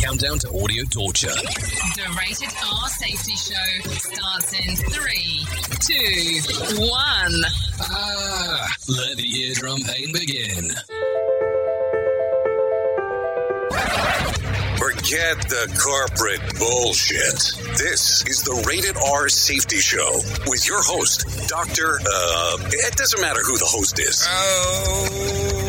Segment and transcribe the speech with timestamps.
[0.00, 1.28] Countdown to audio torture.
[1.28, 5.46] The Rated R Safety Show starts in three,
[5.80, 7.42] two, one.
[7.80, 10.72] Ah, let the eardrum pain begin.
[14.78, 17.52] Forget the corporate bullshit.
[17.76, 22.00] This is the Rated R Safety Show with your host, Dr.
[22.00, 24.26] Uh, it doesn't matter who the host is.
[24.28, 25.59] Oh,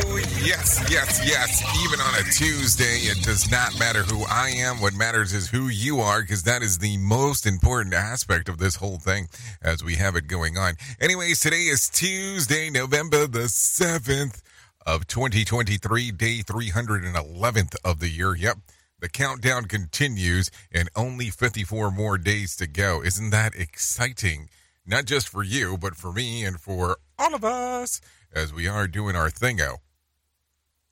[0.44, 1.62] yes, yes, yes.
[1.86, 4.82] Even on a Tuesday, it does not matter who I am.
[4.82, 8.76] What matters is who you are, because that is the most important aspect of this
[8.76, 9.28] whole thing
[9.62, 10.76] as we have it going on.
[11.00, 14.42] Anyways, today is Tuesday, November the 7th
[14.86, 18.36] of 2023, day 311th of the year.
[18.36, 18.58] Yep.
[19.00, 23.04] The countdown continues and only 54 more days to go.
[23.04, 24.50] Isn't that exciting?
[24.86, 28.02] Not just for you, but for me and for all of us
[28.34, 29.78] as we are doing our thingo.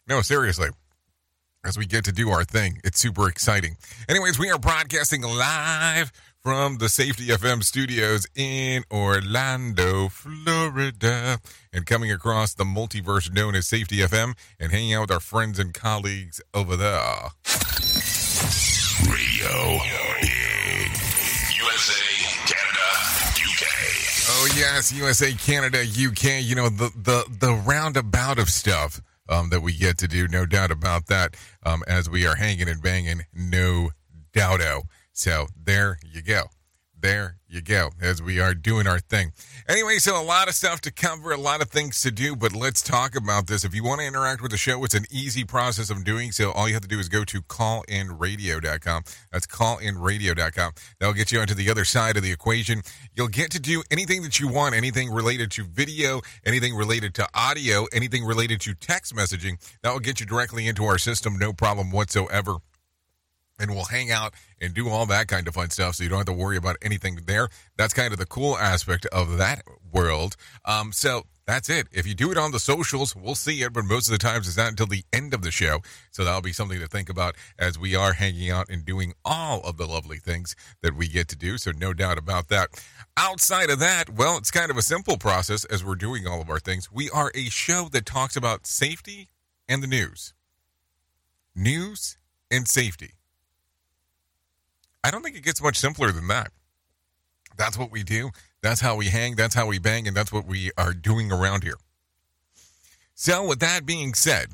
[0.10, 0.70] No, seriously.
[1.64, 3.78] As we get to do our thing, it's super exciting.
[4.10, 6.12] Anyways, we are broadcasting live
[6.42, 11.38] from the Safety FM studios in Orlando, Florida,
[11.72, 15.60] and coming across the multiverse known as Safety FM and hanging out with our friends
[15.60, 17.30] and colleagues over there.
[19.06, 19.80] Radio
[20.24, 20.90] in
[21.56, 22.02] USA,
[22.48, 22.90] Canada,
[23.46, 23.68] UK.
[24.30, 26.42] Oh yes, USA, Canada, UK.
[26.42, 30.46] You know the the the roundabout of stuff um, that we get to do, no
[30.46, 31.36] doubt about that.
[31.64, 33.92] Um, as we are hanging and banging, no
[34.34, 34.82] doubto.
[35.14, 36.46] So there you go
[37.02, 39.34] there you go as we are doing our thing.
[39.68, 42.54] Anyway, so a lot of stuff to cover, a lot of things to do, but
[42.54, 43.66] let's talk about this.
[43.66, 46.52] If you want to interact with the show, it's an easy process of doing so.
[46.52, 49.04] All you have to do is go to callinradio.com.
[49.32, 50.72] That's callinradio.com.
[51.00, 52.84] That'll get you onto the other side of the equation.
[53.16, 57.28] You'll get to do anything that you want, anything related to video, anything related to
[57.34, 59.60] audio, anything related to text messaging.
[59.82, 62.60] That will get you directly into our system, no problem whatsoever
[63.60, 66.20] and we'll hang out and do all that kind of fun stuff so you don't
[66.20, 67.50] have to worry about anything there.
[67.78, 70.36] That's kind of the cool aspect of that world.
[70.66, 71.88] Um, so that's it.
[71.92, 74.48] If you do it on the socials, we'll see it, but most of the times
[74.48, 75.80] it's not until the end of the show.
[76.12, 79.62] So that'll be something to think about as we are hanging out and doing all
[79.62, 81.58] of the lovely things that we get to do.
[81.58, 82.70] So no doubt about that.
[83.18, 86.52] Outside of that, well, it's kind of a simple process as we're doing all of
[86.52, 86.92] our things.
[86.92, 89.30] We are a show that talks about safety
[89.68, 90.36] and the news.
[91.56, 92.18] News
[92.52, 93.14] and safety
[95.04, 96.52] I don't think it gets much simpler than that.
[97.58, 98.32] That's what we do.
[98.62, 99.36] That's how we hang.
[99.36, 100.08] That's how we bang.
[100.08, 101.78] And that's what we are doing around here.
[103.16, 104.48] So, with that being said,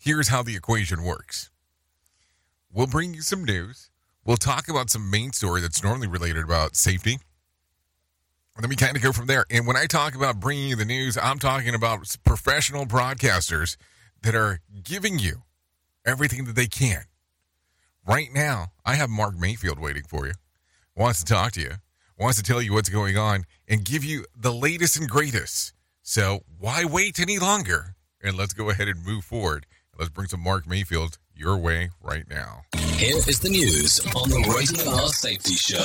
[0.00, 1.50] here's how the equation works
[2.72, 3.90] we'll bring you some news.
[4.24, 7.18] We'll talk about some main story that's normally related about safety.
[8.54, 9.46] And then we kind of go from there.
[9.50, 13.76] And when I talk about bringing you the news, I'm talking about professional broadcasters
[14.22, 15.42] that are giving you
[16.04, 17.04] everything that they can
[18.08, 20.32] Right now, I have Mark Mayfield waiting for you.
[20.96, 21.72] Wants to talk to you,
[22.18, 25.74] wants to tell you what's going on, and give you the latest and greatest.
[26.02, 27.96] So why wait any longer?
[28.22, 29.66] And let's go ahead and move forward.
[29.98, 32.62] Let's bring some Mark Mayfield your way right now.
[32.96, 35.76] Here is the news on the Rated R Safety Show.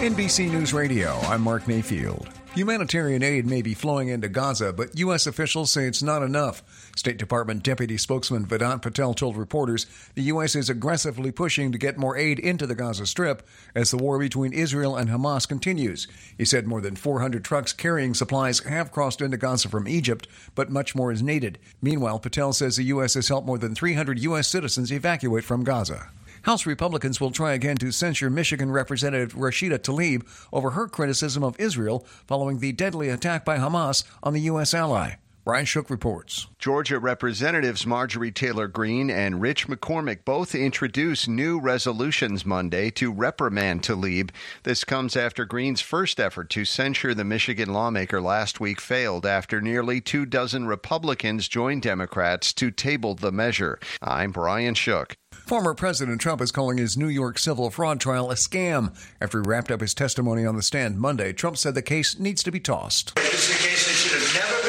[0.00, 2.30] NBC News Radio, I'm Mark Mayfield.
[2.54, 5.26] Humanitarian aid may be flowing into Gaza, but U.S.
[5.26, 6.62] officials say it's not enough.
[6.96, 10.56] State Department Deputy Spokesman Vedant Patel told reporters the U.S.
[10.56, 14.52] is aggressively pushing to get more aid into the Gaza Strip as the war between
[14.52, 16.08] Israel and Hamas continues.
[16.36, 20.70] He said more than 400 trucks carrying supplies have crossed into Gaza from Egypt, but
[20.70, 21.58] much more is needed.
[21.82, 23.14] Meanwhile, Patel says the U.S.
[23.14, 24.48] has helped more than 300 U.S.
[24.48, 26.08] citizens evacuate from Gaza.
[26.42, 31.58] House Republicans will try again to censure Michigan Representative Rashida Tlaib over her criticism of
[31.58, 34.74] Israel following the deadly attack by Hamas on the U.S.
[34.74, 35.14] ally.
[35.48, 36.46] Brian Shook reports.
[36.58, 43.80] Georgia Representatives Marjorie Taylor Greene and Rich McCormick both introduced new resolutions Monday to reprimand
[43.80, 44.28] Tlaib.
[44.64, 49.62] This comes after Greene's first effort to censure the Michigan lawmaker last week failed after
[49.62, 53.78] nearly two dozen Republicans joined Democrats to table the measure.
[54.02, 55.16] I'm Brian Shook.
[55.32, 58.94] Former President Trump is calling his New York civil fraud trial a scam.
[59.18, 62.42] After he wrapped up his testimony on the stand Monday, Trump said the case needs
[62.42, 63.14] to be tossed.
[63.14, 64.67] This is a case that should have never been brought, and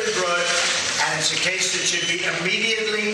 [1.20, 3.12] it's a case that should be immediately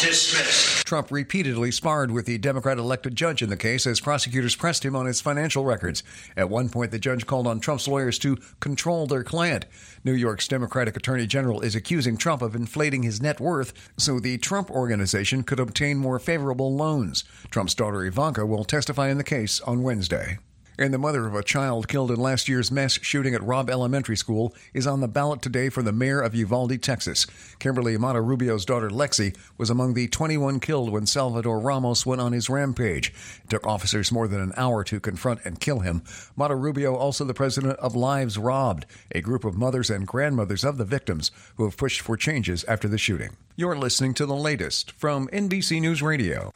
[0.00, 0.84] dismissed.
[0.84, 4.96] Trump repeatedly sparred with the Democrat elected judge in the case as prosecutors pressed him
[4.96, 6.02] on his financial records.
[6.36, 9.66] At one point, the judge called on Trump's lawyers to control their client.
[10.02, 14.36] New York's Democratic Attorney General is accusing Trump of inflating his net worth so the
[14.38, 17.22] Trump organization could obtain more favorable loans.
[17.50, 20.38] Trump's daughter Ivanka will testify in the case on Wednesday.
[20.76, 24.16] And the mother of a child killed in last year's mass shooting at Robb Elementary
[24.16, 27.26] School is on the ballot today for the mayor of Uvalde, Texas.
[27.60, 32.32] Kimberly Amata Rubio's daughter Lexi was among the 21 killed when Salvador Ramos went on
[32.32, 33.14] his rampage.
[33.44, 36.02] It took officers more than an hour to confront and kill him.
[36.34, 40.76] Mata Rubio, also the president of Lives Robbed, a group of mothers and grandmothers of
[40.76, 43.36] the victims who have pushed for changes after the shooting.
[43.54, 46.52] You're listening to the latest from NBC News Radio.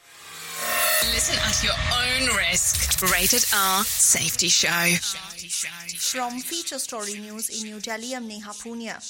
[1.12, 3.02] Listen at your own risk.
[3.12, 4.94] Rated R Safety Show.
[5.98, 9.00] From Feature Story News in New Delhi, I'm Neha Punya.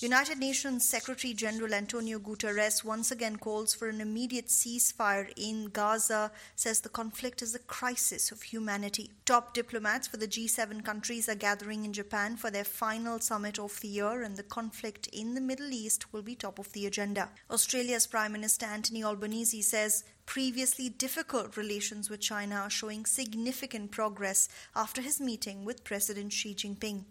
[0.00, 6.32] United Nations Secretary General Antonio Guterres once again calls for an immediate ceasefire in Gaza,
[6.56, 9.12] says the conflict is a crisis of humanity.
[9.24, 13.80] Top diplomats for the G7 countries are gathering in Japan for their final summit of
[13.80, 17.30] the year, and the conflict in the Middle East will be top of the agenda.
[17.50, 24.48] Australia's Prime Minister Anthony Albanese says previously difficult relations with China are showing significant progress
[24.74, 27.04] after his meeting with President Xi Jinping.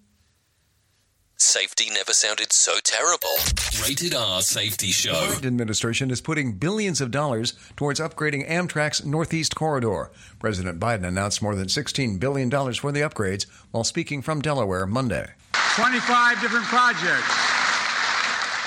[1.36, 3.36] Safety never sounded so terrible.
[3.82, 5.26] Rated R Safety Show.
[5.42, 10.12] The administration is putting billions of dollars towards upgrading Amtrak's Northeast Corridor.
[10.40, 15.32] President Biden announced more than $16 billion for the upgrades while speaking from Delaware Monday.
[15.76, 17.63] 25 different projects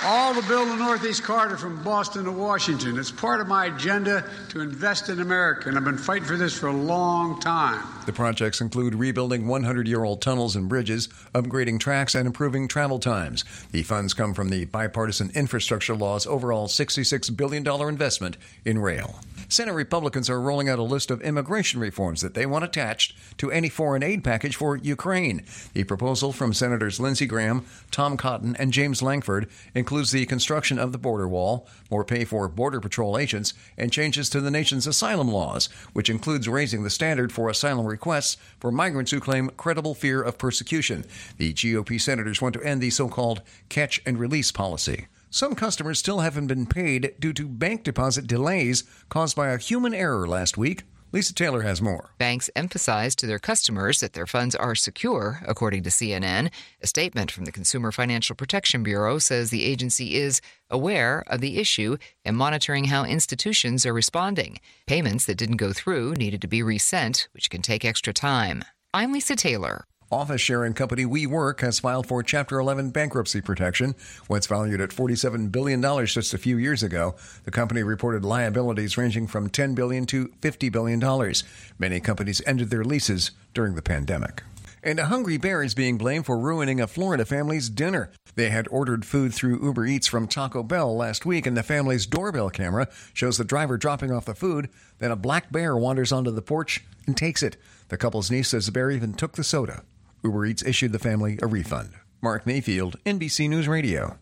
[0.07, 2.97] all to build the Northeast Corridor from Boston to Washington.
[2.97, 6.57] It's part of my agenda to invest in America, and I've been fighting for this
[6.57, 7.96] for a long time.
[8.07, 13.01] The projects include rebuilding 100 year old tunnels and bridges, upgrading tracks, and improving travel
[13.01, 13.45] times.
[13.73, 19.19] The funds come from the bipartisan infrastructure law's overall $66 billion investment in rail.
[19.49, 23.51] Senate Republicans are rolling out a list of immigration reforms that they want attached to
[23.51, 25.43] any foreign aid package for Ukraine.
[25.73, 30.93] The proposal from Senators Lindsey Graham, Tom Cotton, and James Lankford includes the construction of
[30.93, 35.29] the border wall, more pay for Border Patrol agents, and changes to the nation's asylum
[35.29, 40.21] laws, which includes raising the standard for asylum requests for migrants who claim credible fear
[40.21, 41.03] of persecution.
[41.39, 45.07] The GOP senators want to end the so called catch and release policy.
[45.31, 49.95] Some customers still haven't been paid due to bank deposit delays caused by a human
[49.95, 50.83] error last week.
[51.17, 52.11] Lisa Taylor has more.
[52.19, 56.51] Banks emphasize to their customers that their funds are secure, according to CNN.
[56.83, 61.57] A statement from the Consumer Financial Protection Bureau says the agency is aware of the
[61.57, 61.97] issue
[62.27, 64.61] and monitoring how institutions are responding.
[64.87, 68.63] Payments that didn't go through needed to be resent, which can take extra time.
[68.93, 69.87] I'm Lisa Taylor.
[70.11, 73.97] Office sharing company WeWork has filed for Chapter 11 bankruptcy protection.
[74.29, 79.27] Once valued at $47 billion just a few years ago, the company reported liabilities ranging
[79.27, 81.35] from 10 billion to $50 billion.
[81.81, 84.45] Many companies ended their leases during the pandemic.
[84.81, 88.13] And a hungry bear is being blamed for ruining a Florida family's dinner.
[88.37, 92.07] They had ordered food through Uber Eats from Taco Bell last week, and the family's
[92.07, 94.69] doorbell camera shows the driver dropping off the food.
[95.01, 97.57] Then a black bear wanders onto the porch and takes it.
[97.89, 99.83] The couple's niece says the bear even took the soda.
[100.27, 101.91] Uber Eats issued the family a refund.
[102.21, 104.19] Mark Mayfield, NBC News Radio.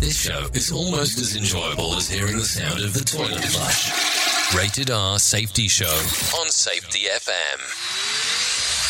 [0.00, 4.54] This show is almost as enjoyable as hearing the sound of the toilet flush.
[4.56, 8.05] Rated R Safety Show on Safety FM.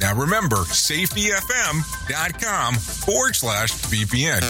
[0.00, 4.44] Now remember, safetyfm.com forward slash VPN.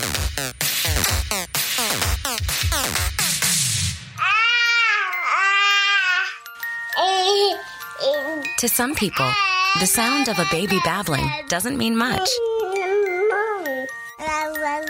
[8.58, 9.30] To some people,
[9.78, 12.28] the sound of a baby babbling doesn't mean much.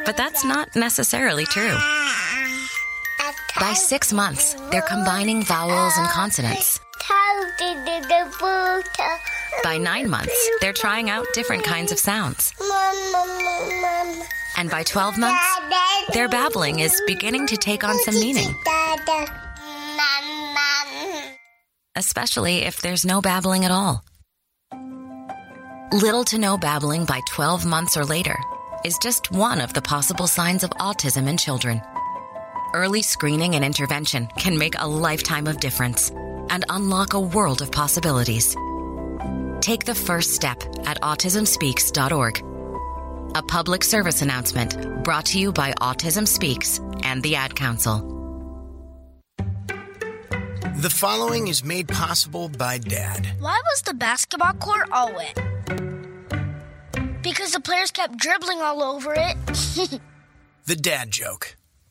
[0.07, 1.77] But that's not necessarily true.
[3.61, 6.81] By six months, they're combining vowels and consonants.
[9.65, 12.53] By nine months, they're trying out different kinds of sounds.
[14.57, 15.45] And by 12 months,
[16.13, 18.55] their babbling is beginning to take on some meaning.
[21.97, 24.05] Especially if there's no babbling at all.
[25.93, 28.37] Little to no babbling by 12 months or later
[28.85, 31.81] is just one of the possible signs of autism in children.
[32.75, 36.11] Early screening and intervention can make a lifetime of difference
[36.51, 38.55] and unlock a world of possibilities.
[39.61, 42.45] Take the first step at autismspeaks.org.
[43.37, 48.15] A public service announcement brought to you by Autism Speaks and the Ad Council.
[50.77, 53.29] The following is made possible by Dad.
[53.41, 55.35] Why was the basketball court all wet?
[57.23, 60.01] Because the players kept dribbling all over it.
[60.69, 61.57] The dad joke.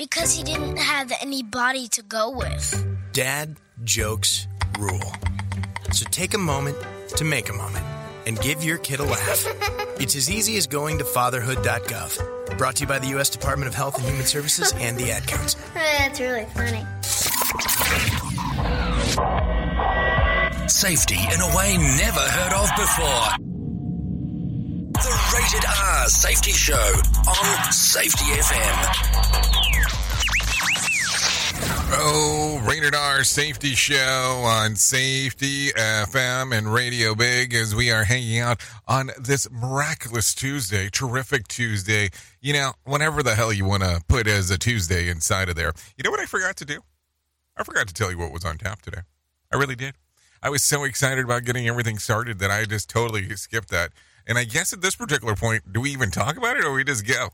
[0.00, 2.86] Because he didn't have any body to go with.
[3.12, 5.12] Dad jokes rule.
[5.92, 6.78] So take a moment
[7.16, 7.84] to make a moment
[8.26, 9.46] and give your kid a laugh.
[10.00, 12.56] It's as easy as going to fatherhood.gov.
[12.56, 13.28] Brought to you by the U.S.
[13.28, 15.60] Department of Health and Human Services and the Ad Council.
[15.74, 16.86] That's really funny.
[20.66, 23.59] Safety in a way never heard of before.
[25.02, 29.10] The Rated R Safety Show on Safety FM.
[31.92, 38.40] Oh, Rated R Safety Show on Safety FM and Radio Big as we are hanging
[38.40, 42.10] out on this miraculous Tuesday, terrific Tuesday.
[42.42, 45.72] You know, whenever the hell you want to put as a Tuesday inside of there.
[45.96, 46.80] You know what I forgot to do?
[47.56, 49.00] I forgot to tell you what was on tap today.
[49.50, 49.94] I really did.
[50.42, 53.92] I was so excited about getting everything started that I just totally skipped that.
[54.26, 56.84] And I guess at this particular point, do we even talk about it or we
[56.84, 57.30] just go?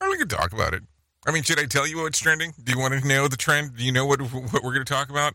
[0.00, 0.82] Or we could talk about it.
[1.26, 2.54] I mean, should I tell you what's trending?
[2.62, 3.76] Do you want to know the trend?
[3.76, 5.34] Do you know what what we're going to talk about?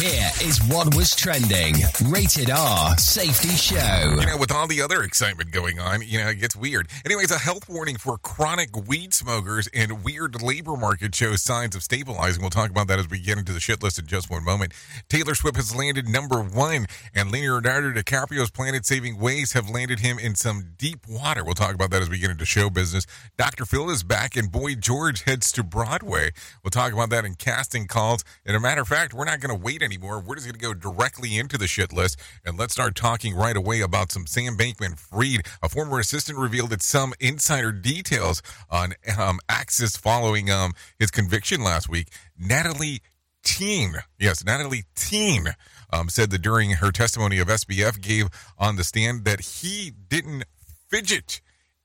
[0.00, 1.74] Here is what was trending.
[2.06, 4.16] Rated R Safety Show.
[4.20, 6.88] You know, with all the other excitement going on, you know, it gets weird.
[7.04, 11.82] Anyways, a health warning for chronic weed smokers and weird labor market shows signs of
[11.82, 12.40] stabilizing.
[12.40, 14.72] We'll talk about that as we get into the shit list in just one moment.
[15.08, 20.18] Taylor Swift has landed number one, and Leonardo DiCaprio's planet saving ways have landed him
[20.18, 21.44] in some deep water.
[21.44, 23.06] We'll talk about that as we get into show business.
[23.36, 23.66] Dr.
[23.66, 26.30] Phil is back, and Boy George heads to Broadway.
[26.62, 28.24] We'll talk about that in casting calls.
[28.46, 30.20] And a matter of fact, we're not going to wait anymore.
[30.20, 33.56] We're just going to go directly into the shit list and let's start talking right
[33.56, 35.46] away about some Sam Bankman Fried.
[35.62, 41.62] A former assistant revealed that some insider details on um, Axis following um, his conviction
[41.62, 42.08] last week.
[42.38, 43.00] Natalie
[43.42, 45.54] Tien, yes, Natalie Tien.
[45.92, 50.44] Um, said that during her testimony of SBF gave on the stand that he didn't
[50.88, 51.40] fidget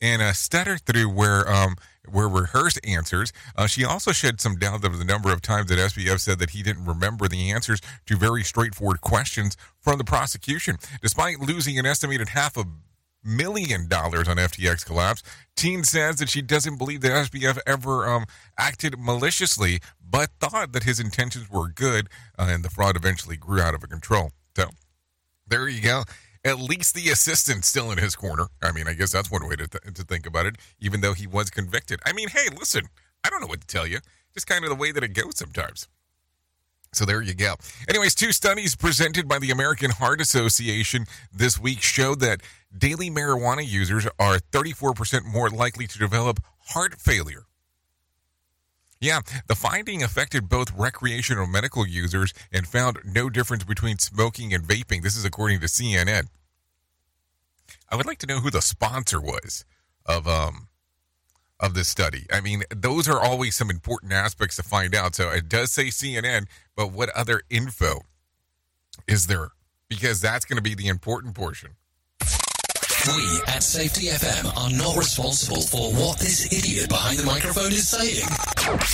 [0.06, 1.76] and uh, stutter through where um,
[2.08, 3.34] were rehearsed answers.
[3.56, 6.52] Uh, she also shed some doubt of the number of times that SBF said that
[6.52, 10.78] he didn't remember the answers to very straightforward questions from the prosecution.
[11.02, 12.66] Despite losing an estimated half a
[13.24, 15.24] million dollars on FTX collapse,
[15.56, 18.26] Tien says that she doesn't believe that SBF ever um,
[18.60, 23.60] acted maliciously, but thought that his intentions were good, uh, and the fraud eventually grew
[23.60, 24.30] out of control.
[24.56, 24.70] So
[25.48, 26.04] there you go
[26.46, 28.48] at least the assistant's still in his corner.
[28.62, 31.14] I mean, I guess that's one way to, th- to think about it, even though
[31.14, 32.00] he was convicted.
[32.06, 32.88] I mean, hey, listen,
[33.24, 34.00] I don't know what to tell you.
[34.34, 35.88] Just kind of the way that it goes sometimes.
[36.94, 37.56] So there you go.
[37.90, 42.42] Anyways, two studies presented by the American Heart Association this week showed that
[42.78, 47.45] daily marijuana users are 34% more likely to develop heart failure.
[49.06, 54.64] Yeah, the finding affected both recreational medical users and found no difference between smoking and
[54.64, 55.04] vaping.
[55.04, 56.30] This is according to CNN.
[57.88, 59.64] I would like to know who the sponsor was
[60.08, 60.70] of um
[61.60, 62.26] of this study.
[62.34, 65.14] I mean, those are always some important aspects to find out.
[65.14, 68.02] So it does say CNN, but what other info
[69.08, 69.50] is there?
[69.88, 71.76] Because that's going to be the important portion.
[73.08, 77.88] We at Safety FM are not responsible for what this idiot behind the microphone is
[77.88, 78.26] saying.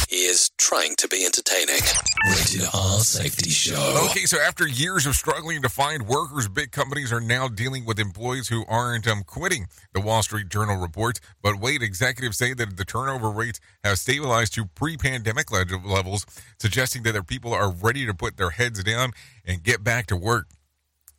[0.10, 1.80] He is trying to be entertaining.
[2.28, 4.08] Rated R Safety Show.
[4.10, 8.00] Okay, so after years of struggling to find workers, big companies are now dealing with
[8.00, 9.68] employees who aren't um, quitting.
[9.94, 11.22] The Wall Street Journal reports.
[11.42, 16.26] But wait, executives say that the turnover rates have stabilized to pre-pandemic levels,
[16.60, 19.12] suggesting that their people are ready to put their heads down
[19.46, 20.48] and get back to work.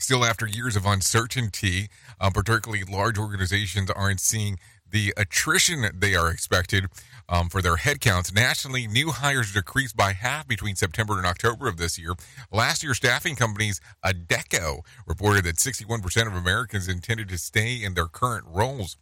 [0.02, 1.88] Still, after years of uncertainty,
[2.20, 4.58] um, particularly large organizations aren't seeing
[4.90, 6.86] the attrition they are expected
[7.28, 8.34] um, for their headcounts.
[8.34, 12.14] Nationally, new hires decreased by half between September and October of this year.
[12.50, 18.08] Last year, staffing companies Adecco reported that 61% of Americans intended to stay in their
[18.08, 18.96] current roles.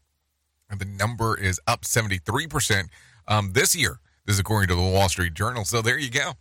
[0.68, 2.90] And the number is up 73%
[3.26, 4.00] um, this year.
[4.26, 5.64] This is according to the Wall Street Journal.
[5.64, 6.32] So there you go.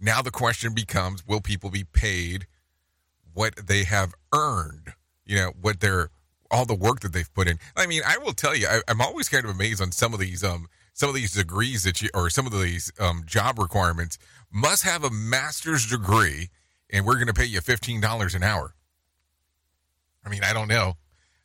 [0.00, 2.48] Now the question becomes will people be paid
[3.38, 6.10] what they have earned, you know, what they're
[6.50, 7.56] all the work that they've put in.
[7.76, 10.18] I mean, I will tell you, I, am always kind of amazed on some of
[10.18, 14.18] these um some of these degrees that you or some of these um job requirements
[14.50, 16.48] must have a master's degree,
[16.90, 18.74] and we're going to pay you fifteen dollars an hour.
[20.24, 20.94] I mean, I don't know.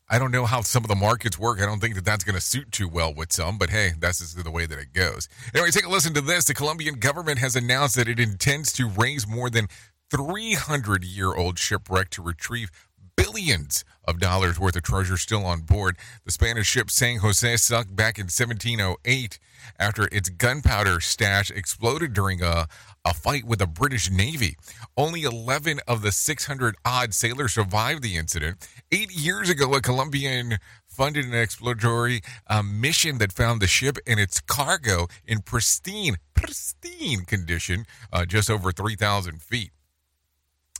[0.10, 1.62] I don't know how some of the markets work.
[1.62, 4.20] I don't think that that's going to suit too well with some, but hey, that's
[4.20, 5.30] just the way that it goes.
[5.54, 6.46] Anyway, take a listen to this.
[6.46, 9.68] The Colombian government has announced that it intends to raise more than
[10.12, 12.70] 300 year old shipwreck to retrieve
[13.16, 15.98] billions of dollars worth of treasure still on board.
[16.26, 19.39] The Spanish ship San Jose sunk back in 1708
[19.80, 22.68] after its gunpowder stash exploded during a,
[23.06, 24.56] a fight with the British Navy.
[24.98, 28.68] Only 11 of the 600 odd sailors survived the incident.
[28.92, 34.20] Eight years ago, a Colombian funded an exploratory uh, mission that found the ship and
[34.20, 39.72] its cargo in pristine, pristine condition, uh, just over 3,000 feet.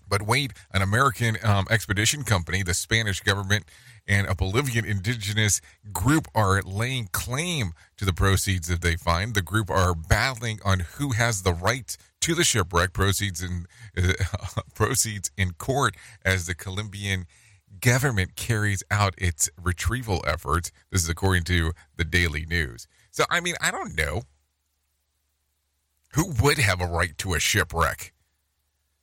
[0.08, 3.66] But wait, an American um, expedition company, the Spanish government,
[4.08, 5.62] and a Bolivian indigenous
[5.92, 9.34] group are laying claim to the proceeds that they find.
[9.34, 13.66] The group are battling on who has the right to the shipwreck proceeds in
[13.98, 14.14] uh,
[14.76, 17.26] proceeds in court as the Colombian
[17.80, 20.72] government carries out its retrieval efforts.
[20.92, 22.88] This is according to the Daily News.
[23.12, 24.24] So I mean, I don't know
[26.14, 28.14] who would have a right to a shipwreck.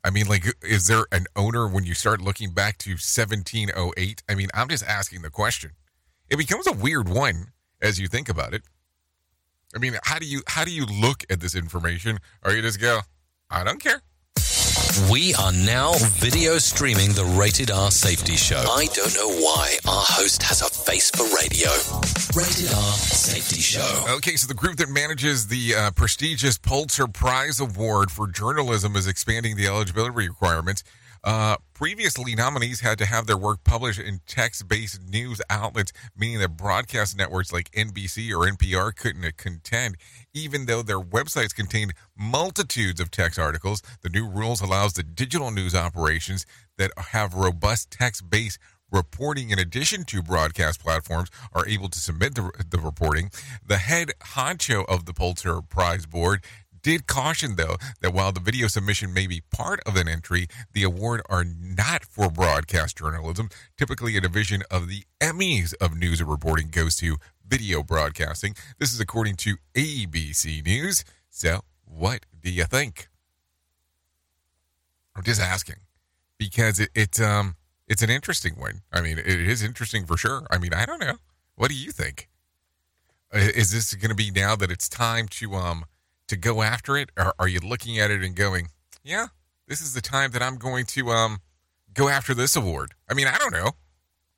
[0.03, 4.23] I mean, like, is there an owner when you start looking back to 1708?
[4.29, 5.73] I mean, I'm just asking the question.
[6.29, 7.49] It becomes a weird one
[7.83, 8.63] as you think about it.
[9.75, 12.19] I mean, how do you how do you look at this information?
[12.45, 13.01] Or you just go,
[13.51, 14.03] I don't care.
[15.11, 18.59] We are now video streaming the Rated R Safety Show.
[18.59, 21.71] I don't know why our host has a face for radio.
[22.35, 24.05] Rated R Safety Show.
[24.17, 29.07] Okay, so the group that manages the uh, prestigious Pulitzer Prize Award for journalism is
[29.07, 30.83] expanding the eligibility requirements.
[31.23, 36.39] Uh, previously, nominees had to have their work published in text based news outlets, meaning
[36.39, 39.97] that broadcast networks like NBC or NPR couldn't contend.
[40.33, 45.51] Even though their websites contained multitudes of text articles, the new rules allows the digital
[45.51, 46.47] news operations
[46.79, 48.59] that have robust text based
[48.93, 53.31] reporting in addition to broadcast platforms are able to submit the, the reporting.
[53.65, 56.45] The head honcho of the Pulitzer Prize Board
[56.83, 60.83] did caution, though, that while the video submission may be part of an entry, the
[60.83, 63.49] award are not for broadcast journalism.
[63.77, 67.17] Typically, a division of the Emmys of news and reporting goes to
[67.47, 68.55] video broadcasting.
[68.79, 71.05] This is according to ABC News.
[71.29, 73.09] So, what do you think?
[75.17, 75.77] I'm just asking
[76.39, 78.83] because it, it um it's an interesting one.
[78.93, 80.47] I mean, it is interesting for sure.
[80.51, 81.17] I mean, I don't know.
[81.57, 82.29] What do you think?
[83.33, 85.85] Is this going to be now that it's time to um
[86.31, 87.11] to go after it?
[87.17, 88.69] Or are you looking at it and going,
[89.05, 89.27] yeah,
[89.69, 91.39] this is the time that I'm going to um
[91.93, 92.93] go after this award?
[93.09, 93.73] I mean, I don't know.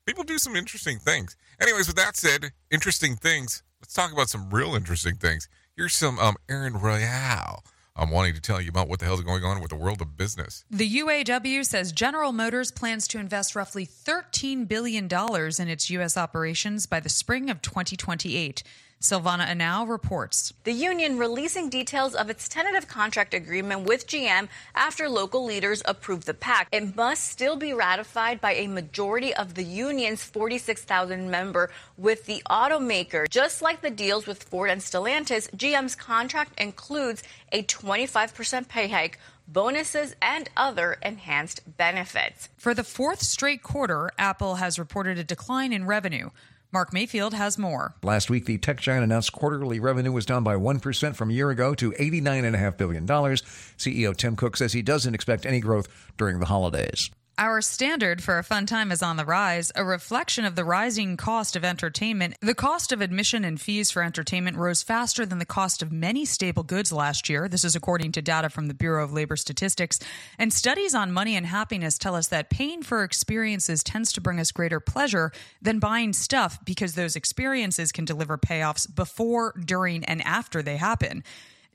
[0.05, 1.35] People do some interesting things.
[1.61, 3.63] Anyways, with that said, interesting things.
[3.81, 5.47] Let's talk about some real interesting things.
[5.75, 7.63] Here's some um Aaron Royale.
[7.95, 10.17] I'm wanting to tell you about what the hell's going on with the world of
[10.17, 10.65] business.
[10.71, 16.17] The UAW says General Motors plans to invest roughly $13 billion in its U.S.
[16.17, 18.63] operations by the spring of 2028.
[19.03, 20.53] Silvana Anao reports.
[20.63, 26.25] The union releasing details of its tentative contract agreement with GM after local leaders approved
[26.25, 26.73] the pact.
[26.73, 32.41] It must still be ratified by a majority of the union's 46,000 member with the
[32.49, 33.29] automaker.
[33.29, 39.19] Just like the deals with Ford and Stellantis, GM's contract includes a 25% pay hike
[39.47, 42.49] bonuses, and other enhanced benefits.
[42.57, 46.29] For the fourth straight quarter, Apple has reported a decline in revenue.
[46.73, 47.93] Mark Mayfield has more.
[48.01, 51.51] Last week, the tech giant announced quarterly revenue was down by 1% from a year
[51.51, 53.05] ago to $89.5 billion.
[53.05, 57.11] CEO Tim Cook says he doesn't expect any growth during the holidays.
[57.35, 61.17] Our standard for a fun time is on the rise, a reflection of the rising
[61.17, 62.35] cost of entertainment.
[62.41, 66.25] The cost of admission and fees for entertainment rose faster than the cost of many
[66.25, 67.47] staple goods last year.
[67.47, 69.99] This is according to data from the Bureau of Labor Statistics.
[70.37, 74.39] And studies on money and happiness tell us that paying for experiences tends to bring
[74.39, 80.21] us greater pleasure than buying stuff because those experiences can deliver payoffs before, during, and
[80.21, 81.23] after they happen.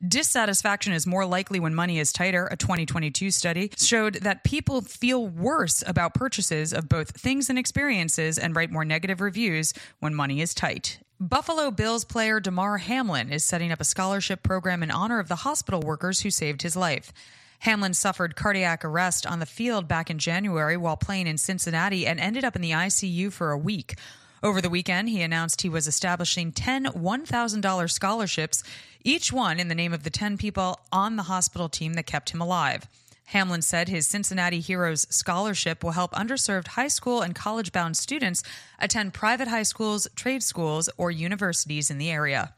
[0.07, 2.47] Dissatisfaction is more likely when money is tighter.
[2.53, 8.39] A 2022 study showed that people feel worse about purchases of both things and experiences
[8.39, 11.01] and write more negative reviews when money is tight.
[11.19, 15.37] Buffalo Bills player Damar Hamlin is setting up a scholarship program in honor of the
[15.37, 17.13] hospital workers who saved his life.
[17.61, 22.21] Hamlin suffered cardiac arrest on the field back in January while playing in Cincinnati and
[22.21, 23.97] ended up in the ICU for a week.
[24.43, 28.63] Over the weekend, he announced he was establishing 10 $1,000 scholarships,
[29.05, 32.31] each one in the name of the 10 people on the hospital team that kept
[32.31, 32.87] him alive.
[33.27, 38.43] Hamlin said his Cincinnati Heroes Scholarship will help underserved high school and college bound students
[38.79, 42.55] attend private high schools, trade schools, or universities in the area.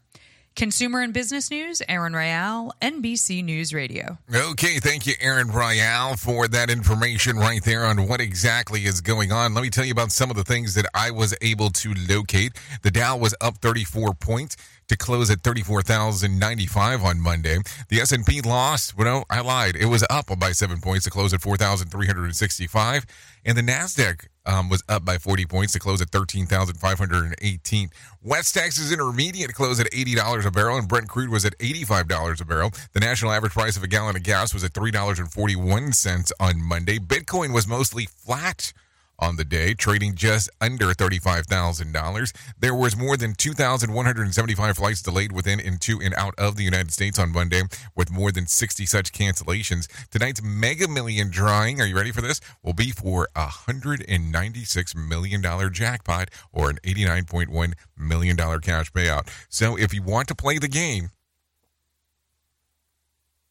[0.56, 4.18] Consumer and business news, Aaron Royale, NBC News Radio.
[4.32, 9.32] Okay, thank you, Aaron Royale, for that information right there on what exactly is going
[9.32, 9.54] on.
[9.54, 12.52] Let me tell you about some of the things that I was able to locate.
[12.82, 14.56] The Dow was up 34 points
[14.90, 17.58] to close at 34,095 on Monday.
[17.88, 19.74] The S&P lost, well, no, I lied.
[19.74, 23.06] It was up by 7 points to close at 4,365
[23.44, 27.90] and the Nasdaq um, was up by 40 points to close at 13,518.
[28.22, 32.44] West Texas Intermediate closed at $80 a barrel, and Brent crude was at $85 a
[32.44, 32.70] barrel.
[32.92, 36.98] The national average price of a gallon of gas was at $3.41 on Monday.
[36.98, 38.72] Bitcoin was mostly flat
[39.20, 42.32] on the day, trading just under $35,000.
[42.58, 46.92] There was more than 2,175 flights delayed within and to and out of the United
[46.92, 47.62] States on Monday,
[47.94, 49.86] with more than 60 such cancellations.
[50.10, 52.40] Tonight's Mega Million drawing, are you ready for this?
[52.62, 59.28] Will be for a $196 million jackpot or an $89.1 million cash payout.
[59.48, 61.10] So if you want to play the game,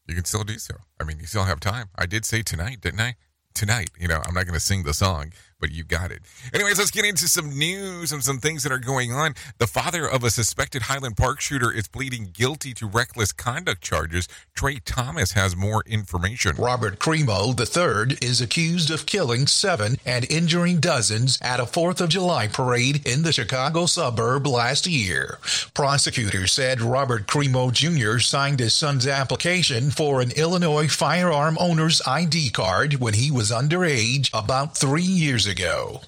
[0.06, 0.74] you can still do so.
[1.00, 1.88] I mean, you still have time.
[1.96, 3.14] I did say tonight, didn't I?
[3.54, 6.22] Tonight, you know, I'm not going to sing the song, but you got it.
[6.52, 9.34] Anyways, let's get into some news and some things that are going on.
[9.58, 14.26] The father of a suspected Highland Park shooter is pleading guilty to reckless conduct charges.
[14.54, 16.56] Trey Thomas has more information.
[16.56, 22.08] Robert Crimo III is accused of killing seven and injuring dozens at a 4th of
[22.08, 25.38] July parade in the Chicago suburb last year.
[25.74, 28.18] Prosecutors said Robert Crimo Jr.
[28.18, 34.30] signed his son's application for an Illinois firearm owner's ID card when he was underage
[34.32, 35.49] about three years ago.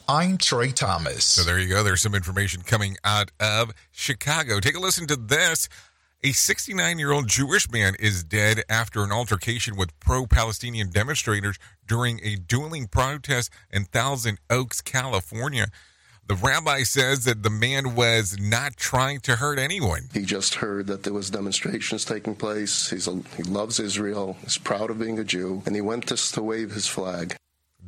[0.08, 1.24] I'm Trey Thomas.
[1.24, 1.82] So there you go.
[1.82, 4.60] There's some information coming out of Chicago.
[4.60, 5.68] Take a listen to this.
[6.22, 11.58] A 69 year old Jewish man is dead after an altercation with pro Palestinian demonstrators
[11.88, 15.66] during a dueling protest in Thousand Oaks, California.
[16.28, 20.08] The rabbi says that the man was not trying to hurt anyone.
[20.14, 22.90] He just heard that there was demonstrations taking place.
[22.90, 24.36] He's a, he loves Israel.
[24.42, 27.34] He's proud of being a Jew, and he went just to wave his flag.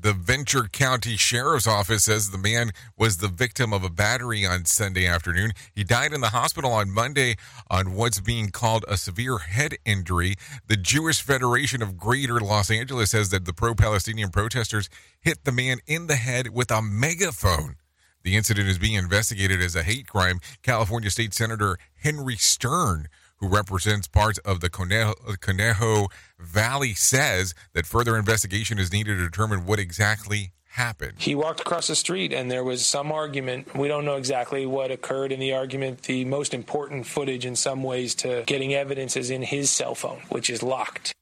[0.04, 4.66] The Ventura County Sheriff's Office says the man was the victim of a battery on
[4.66, 5.52] Sunday afternoon.
[5.74, 7.36] He died in the hospital on Monday
[7.70, 10.34] on what's being called a severe head injury.
[10.66, 14.90] The Jewish Federation of Greater Los Angeles says that the pro Palestinian protesters
[15.22, 17.76] hit the man in the head with a megaphone.
[18.24, 20.38] The incident is being investigated as a hate crime.
[20.62, 23.08] California State Senator Henry Stern
[23.44, 29.22] who represents parts of the Conejo, Conejo, Valley, says that further investigation is needed to
[29.22, 31.14] determine what exactly happened.
[31.18, 33.76] He walked across the street and there was some argument.
[33.76, 36.02] We don't know exactly what occurred in the argument.
[36.02, 40.22] The most important footage, in some ways, to getting evidence is in his cell phone,
[40.30, 41.14] which is locked.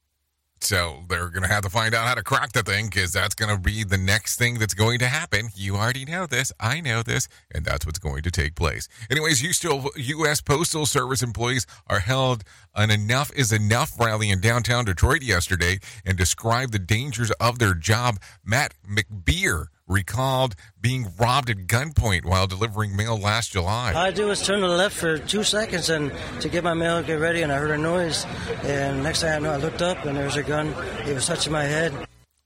[0.63, 3.35] So they're going to have to find out how to crack the thing because that's
[3.35, 5.49] going to be the next thing that's going to happen.
[5.55, 6.53] You already know this.
[6.59, 7.27] I know this.
[7.53, 8.87] And that's what's going to take place.
[9.11, 10.39] Anyways, you still, U.S.
[10.39, 12.43] Postal Service employees are held
[12.75, 17.73] an Enough is Enough rally in downtown Detroit yesterday and described the dangers of their
[17.73, 18.19] job.
[18.45, 23.93] Matt McBeer recalled being robbed at gunpoint while delivering mail last July.
[23.93, 26.73] All I do is turn to the left for two seconds and to get my
[26.73, 28.25] mail, get ready, and I heard a noise.
[28.63, 30.73] And next thing I know, I looked up and there was a gun.
[31.07, 31.93] It was touching my head.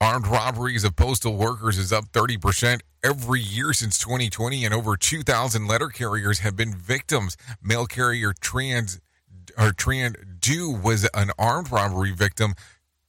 [0.00, 5.66] Armed robberies of postal workers is up 30% every year since 2020, and over 2,000
[5.66, 7.36] letter carriers have been victims.
[7.60, 9.00] Mail carrier Trans
[9.56, 12.54] or Tran Do was an armed robbery victim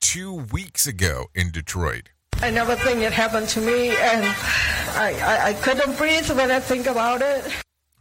[0.02, 2.10] two weeks ago in Detroit.
[2.42, 4.26] I never think it happened to me, and
[4.96, 7.46] I, I, I couldn't breathe when I think about it.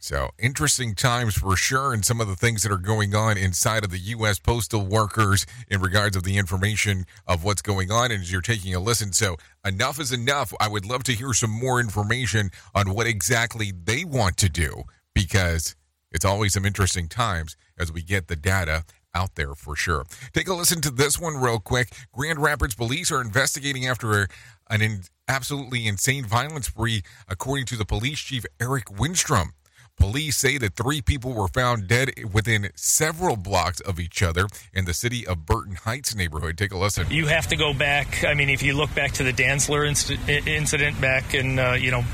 [0.00, 3.82] So, interesting times for sure, and some of the things that are going on inside
[3.82, 4.38] of the U.S.
[4.38, 8.12] postal workers in regards of the information of what's going on.
[8.12, 10.54] And as you're taking a listen, so enough is enough.
[10.60, 14.84] I would love to hear some more information on what exactly they want to do
[15.16, 15.74] because
[16.12, 18.84] it's always some interesting times as we get the data
[19.18, 20.04] out there for sure.
[20.32, 21.88] Take a listen to this one real quick.
[22.12, 24.28] Grand Rapids police are investigating after
[24.70, 29.50] an in, absolutely insane violence spree, according to the police chief Eric Winstrom.
[29.96, 34.84] Police say that three people were found dead within several blocks of each other in
[34.84, 36.56] the city of Burton Heights neighborhood.
[36.56, 37.08] Take a listen.
[37.10, 38.24] You have to go back.
[38.24, 41.90] I mean, if you look back to the Dantzler inc- incident back in, uh, you
[41.90, 42.04] know,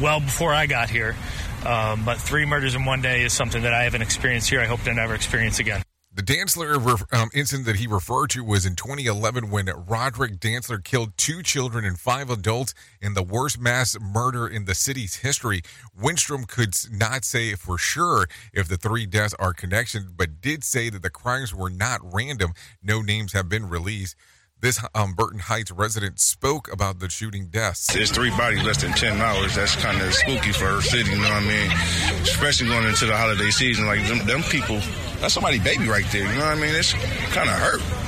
[0.00, 1.14] well before I got here,
[1.64, 4.60] um, but three murders in one day is something that I haven't experienced here.
[4.60, 5.82] I hope to never experience again.
[6.16, 11.14] The Dantzler um, incident that he referred to was in 2011 when Roderick Dantzler killed
[11.18, 15.60] two children and five adults in the worst mass murder in the city's history.
[15.94, 20.88] Winstrom could not say for sure if the three deaths are connected, but did say
[20.88, 22.54] that the crimes were not random.
[22.82, 24.16] No names have been released.
[24.58, 27.92] This um, Burton Heights resident spoke about the shooting deaths.
[27.92, 29.54] There's three bodies less than 10 hours.
[29.54, 31.70] That's kind of spooky for our city, you know what I mean?
[32.22, 33.86] Especially going into the holiday season.
[33.86, 34.80] Like, them, them people,
[35.20, 36.74] that's somebody baby right there, you know what I mean?
[36.74, 36.94] It's
[37.34, 38.06] kind of hurt.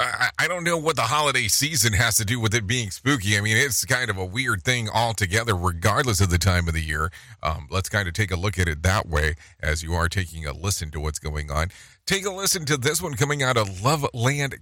[0.00, 3.36] I, I don't know what the holiday season has to do with it being spooky.
[3.36, 6.80] I mean, it's kind of a weird thing altogether, regardless of the time of the
[6.80, 7.12] year.
[7.42, 10.46] Um, let's kind of take a look at it that way as you are taking
[10.46, 11.68] a listen to what's going on.
[12.06, 14.58] Take a listen to this one coming out of Loveland,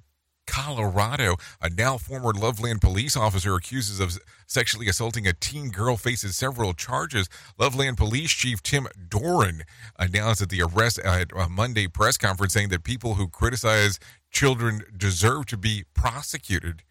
[0.48, 1.36] Colorado.
[1.60, 6.72] A now former Loveland police officer accuses of sexually assaulting a teen girl faces several
[6.72, 7.28] charges.
[7.58, 9.62] Loveland Police Chief Tim Doran
[9.98, 14.82] announced at the arrest at a Monday press conference saying that people who criticize children
[14.96, 16.82] deserve to be prosecuted.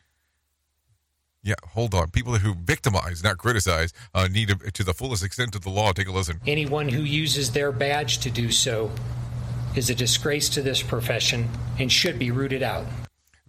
[1.43, 2.11] Yeah, hold on.
[2.11, 5.93] People who victimize, not criticize, uh, need to, to the fullest extent of the law.
[5.93, 6.41] Take a listen.
[6.45, 8.91] Anyone who uses their badge to do so
[9.75, 12.85] is a disgrace to this profession and should be rooted out.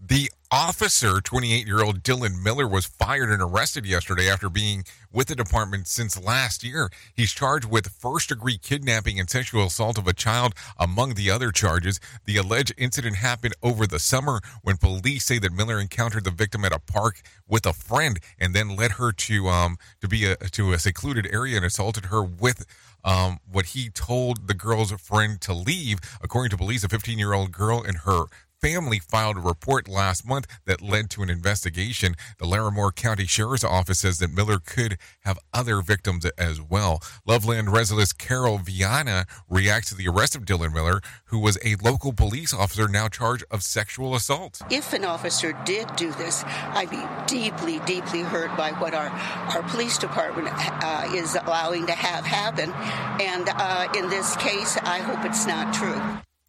[0.09, 5.29] The officer, 28 year old Dylan Miller, was fired and arrested yesterday after being with
[5.29, 6.89] the department since last year.
[7.15, 11.53] He's charged with first degree kidnapping and sexual assault of a child, among the other
[11.53, 12.01] charges.
[12.25, 16.65] The alleged incident happened over the summer when police say that Miller encountered the victim
[16.65, 20.37] at a park with a friend and then led her to um to be a
[20.37, 22.65] to a secluded area and assaulted her with
[23.05, 25.99] um, what he told the girl's friend to leave.
[26.23, 28.25] According to police, a 15 year old girl and her
[28.61, 32.15] family filed a report last month that led to an investigation.
[32.39, 37.01] The Larimer County Sheriff's Office says that Miller could have other victims as well.
[37.27, 42.13] Loveland resident Carol Viana reacts to the arrest of Dylan Miller, who was a local
[42.13, 44.61] police officer now charged of sexual assault.
[44.71, 49.63] If an officer did do this, I'd be deeply, deeply hurt by what our, our
[49.65, 52.73] police department uh, is allowing to have happen.
[53.21, 56.01] And uh, in this case, I hope it's not true.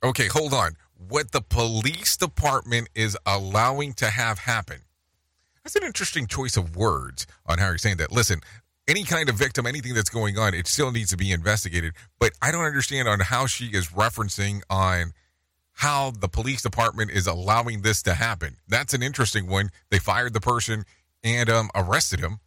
[0.04, 0.76] Okay, hold on
[1.08, 4.82] what the police department is allowing to have happen.
[5.64, 8.12] That's an interesting choice of words on how you're saying that.
[8.12, 8.42] Listen,
[8.88, 11.94] any kind of victim, anything that's going on, it still needs to be investigated.
[12.20, 15.14] But I don't understand on how she is referencing on
[15.74, 18.58] how the police department is allowing this to happen.
[18.68, 19.70] That's an interesting one.
[19.92, 20.84] They fired the person
[21.24, 22.40] and um, arrested him.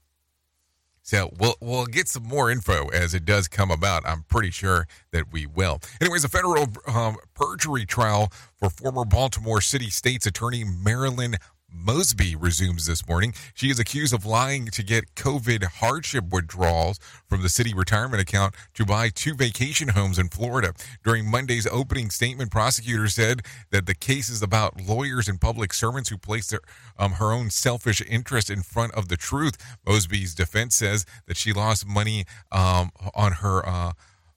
[1.03, 4.07] So we'll we'll get some more info as it does come about.
[4.07, 5.81] I'm pretty sure that we will.
[6.01, 11.37] Anyways, a federal um, perjury trial for former Baltimore City State's Attorney Marilyn
[11.75, 13.35] Mosby resumes this morning.
[13.55, 18.55] She is accused of lying to get COVID hardship withdrawals from the city retirement account
[18.75, 20.75] to buy two vacation homes in Florida.
[21.05, 26.11] During Monday's opening statement, prosecutors said that the case is about lawyers and public servants
[26.11, 26.61] who placed their,
[26.99, 29.57] um, her own selfish interest in front of the truth.
[29.87, 33.67] Mosby's defense says that she lost money um, on her.
[33.67, 33.93] Uh,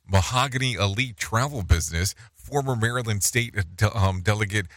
[0.07, 2.13] Mahogany Elite Travel Business.
[2.35, 4.67] Former Maryland State uh, um, Delegate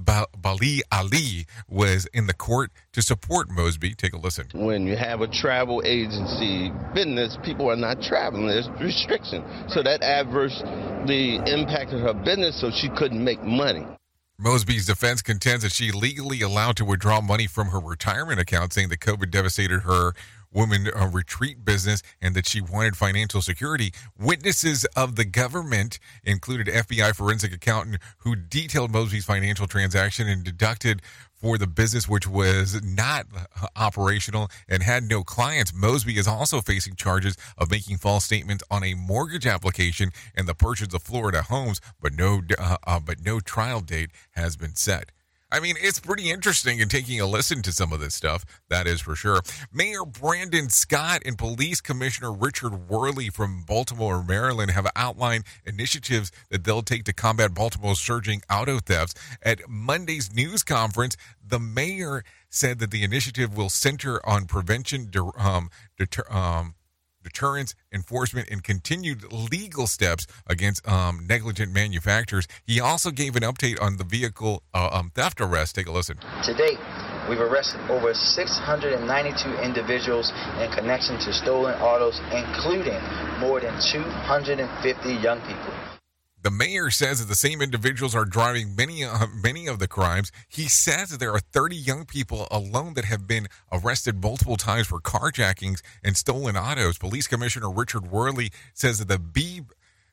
[0.00, 3.94] Bali Ali was in the court to support Mosby.
[3.94, 4.46] Take a listen.
[4.54, 8.46] When you have a travel agency business, people are not traveling.
[8.46, 9.44] There's restriction.
[9.68, 13.86] So that adversely impacted her business, so she couldn't make money.
[14.38, 18.88] Mosby's defense contends that she legally allowed to withdraw money from her retirement account, saying
[18.88, 20.14] that COVID devastated her
[20.52, 23.92] woman uh, retreat business and that she wanted financial security.
[24.18, 31.02] Witnesses of the government included FBI forensic accountant who detailed Mosby's financial transaction and deducted
[31.40, 35.72] for the business which was not uh, operational and had no clients.
[35.74, 40.54] Mosby is also facing charges of making false statements on a mortgage application and the
[40.54, 45.10] purchase of Florida homes, but no uh, uh, but no trial date has been set.
[45.52, 48.86] I mean, it's pretty interesting in taking a listen to some of this stuff, that
[48.86, 49.40] is for sure.
[49.72, 56.64] Mayor Brandon Scott and Police Commissioner Richard Worley from Baltimore, Maryland have outlined initiatives that
[56.64, 59.14] they'll take to combat Baltimore's surging auto thefts.
[59.42, 65.70] At Monday's news conference, the mayor said that the initiative will center on prevention, um,
[65.98, 66.74] deter, um,
[67.22, 72.46] deterrence, enforcement, and continued legal steps against um, negligent manufacturers.
[72.64, 75.74] He also gave an update on the vehicle uh, um, theft arrest.
[75.74, 76.18] Take a listen.
[76.44, 76.78] To date,
[77.28, 83.00] we've arrested over 692 individuals in connection to stolen autos, including
[83.38, 85.89] more than 250 young people.
[86.42, 90.32] The mayor says that the same individuals are driving many uh, many of the crimes.
[90.48, 94.86] He says that there are 30 young people alone that have been arrested multiple times
[94.86, 96.96] for carjackings and stolen autos.
[96.96, 99.62] Police Commissioner Richard Worley says that the B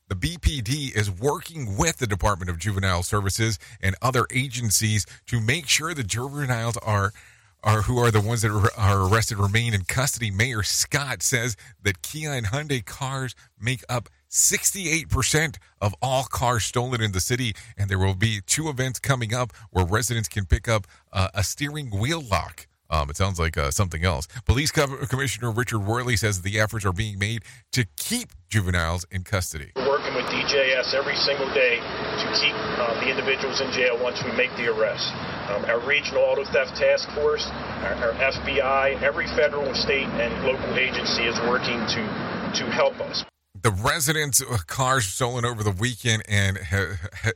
[0.10, 5.68] the BPD is working with the Department of Juvenile Services and other agencies to make
[5.68, 7.12] sure the juveniles are
[7.63, 10.32] are who are the ones that are, are arrested remain in custody.
[10.32, 17.02] Mayor Scott says that Kia and Hyundai cars make up 68% of all cars stolen
[17.02, 20.68] in the city, and there will be two events coming up where residents can pick
[20.68, 22.68] up uh, a steering wheel lock.
[22.90, 24.28] Um, it sounds like uh, something else.
[24.46, 29.24] Police Co- Commissioner Richard Worley says the efforts are being made to keep juveniles in
[29.24, 29.72] custody.
[29.76, 34.24] We're working with DJS every single day to keep uh, the individuals in jail once
[34.24, 35.12] we make the arrest.
[35.52, 40.78] Um, our regional auto theft task force, our, our FBI, every federal, state, and local
[40.78, 43.26] agency is working to to help us
[43.62, 46.60] the residents' cars stolen over the weekend, and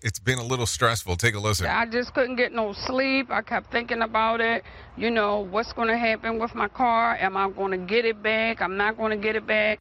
[0.02, 1.16] it's been a little stressful.
[1.16, 1.66] Take a listen.
[1.66, 3.32] I just couldn't get no sleep.
[3.32, 4.64] I kept thinking about it.
[4.98, 7.16] You know, what's going to happen with my car?
[7.16, 8.62] Am I going to get it back?
[8.62, 9.80] I'm not going to get it back.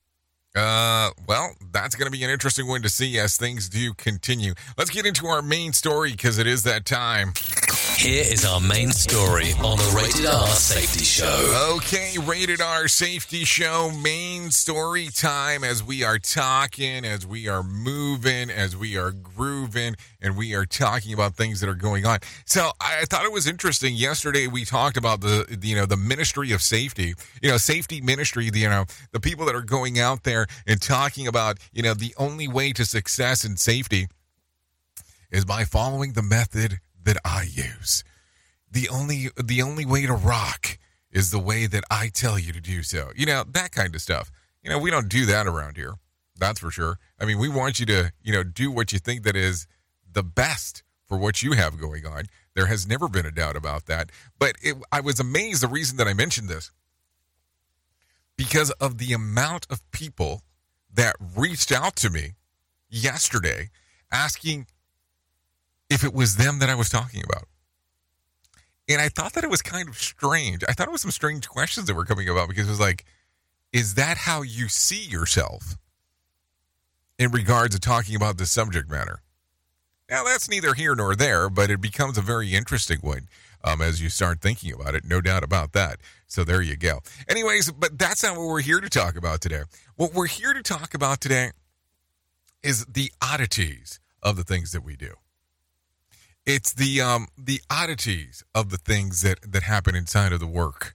[0.55, 4.53] Uh, well, that's going to be an interesting one to see as things do continue.
[4.77, 7.35] Let's get into our main story because it is that time.
[7.97, 11.75] Here is our main story on the Rated R Safety Show.
[11.77, 17.63] Okay, Rated R Safety Show, main story time as we are talking, as we are
[17.63, 22.21] moving, as we are grooving, and we are talking about things that are going on.
[22.47, 23.95] So I thought it was interesting.
[23.95, 28.49] Yesterday we talked about the you know the Ministry of Safety, you know, safety ministry,
[28.49, 31.95] the, you know, the people that are going out there and talking about you know
[31.95, 34.09] the only way to success and safety
[35.31, 38.05] is by following the method that I use.
[38.71, 40.79] The only the only way to rock
[41.11, 43.11] is the way that I tell you to do so.
[43.17, 44.31] You know, that kind of stuff.
[44.63, 45.95] You know, we don't do that around here.
[46.39, 46.99] That's for sure.
[47.21, 49.67] I mean, we want you to, you know, do what you think that is
[50.11, 52.25] the best for what you have going on.
[52.55, 54.11] There has never been a doubt about that.
[54.39, 56.71] But it, I was amazed the reason that I mentioned this
[58.41, 60.41] because of the amount of people
[60.91, 62.31] that reached out to me
[62.89, 63.69] yesterday
[64.11, 64.67] asking
[65.91, 67.45] if it was them that I was talking about.
[68.89, 70.65] And I thought that it was kind of strange.
[70.67, 73.05] I thought it was some strange questions that were coming about because it was like,
[73.75, 75.77] is that how you see yourself
[77.19, 79.21] in regards to talking about this subject matter?
[80.09, 83.29] Now, that's neither here nor there, but it becomes a very interesting one
[83.65, 85.05] um, as you start thinking about it.
[85.05, 86.01] No doubt about that.
[86.27, 87.01] So there you go.
[87.29, 89.63] Anyways, but that's not what we're here to talk about today.
[89.97, 91.51] What we're here to talk about today
[92.63, 95.15] is the oddities of the things that we do.
[96.47, 100.95] It's the um, the oddities of the things that that happen inside of the work,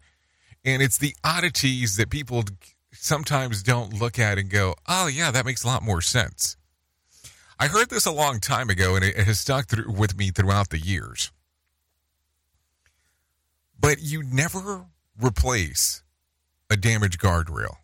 [0.63, 2.43] and it's the oddities that people
[2.91, 6.57] sometimes don't look at and go, "Oh yeah, that makes a lot more sense."
[7.59, 10.70] I heard this a long time ago, and it has stuck through, with me throughout
[10.70, 11.32] the years.
[13.80, 14.86] But you never
[15.21, 16.03] replace
[16.69, 17.78] a damaged guardrail.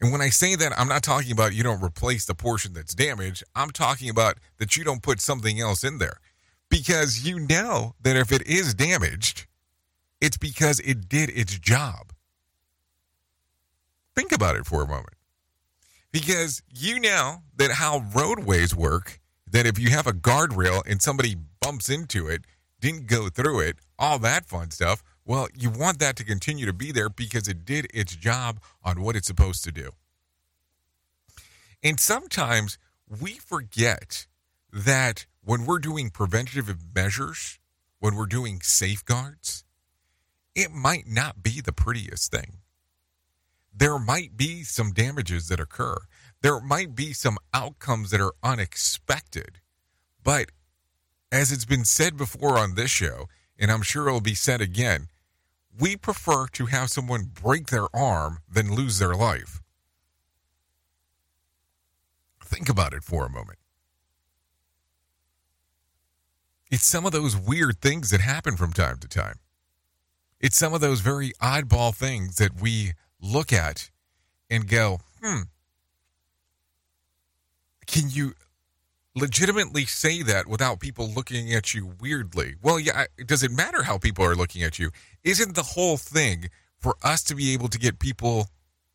[0.00, 2.94] And when I say that, I'm not talking about you don't replace the portion that's
[2.94, 3.44] damaged.
[3.54, 6.18] I'm talking about that you don't put something else in there.
[6.68, 9.46] Because you know that if it is damaged,
[10.20, 12.12] it's because it did its job.
[14.14, 15.14] Think about it for a moment.
[16.12, 19.20] Because you know that how roadways work,
[19.50, 22.42] that if you have a guardrail and somebody bumps into it,
[22.80, 26.72] didn't go through it, all that fun stuff, well, you want that to continue to
[26.72, 29.90] be there because it did its job on what it's supposed to do.
[31.82, 34.26] And sometimes we forget
[34.72, 37.58] that when we're doing preventative measures,
[38.00, 39.64] when we're doing safeguards,
[40.54, 42.58] it might not be the prettiest thing.
[43.74, 45.96] There might be some damages that occur.
[46.42, 49.60] There might be some outcomes that are unexpected.
[50.22, 50.50] But
[51.32, 53.26] as it's been said before on this show,
[53.58, 55.08] and I'm sure it'll be said again,
[55.78, 59.60] we prefer to have someone break their arm than lose their life.
[62.42, 63.58] Think about it for a moment.
[66.70, 69.38] It's some of those weird things that happen from time to time.
[70.40, 73.90] It's some of those very oddball things that we look at
[74.50, 75.42] and go, hmm,
[77.86, 78.34] can you
[79.14, 82.54] legitimately say that without people looking at you weirdly?
[82.62, 84.90] Well, yeah, does it matter how people are looking at you?
[85.22, 88.48] Isn't the whole thing for us to be able to get people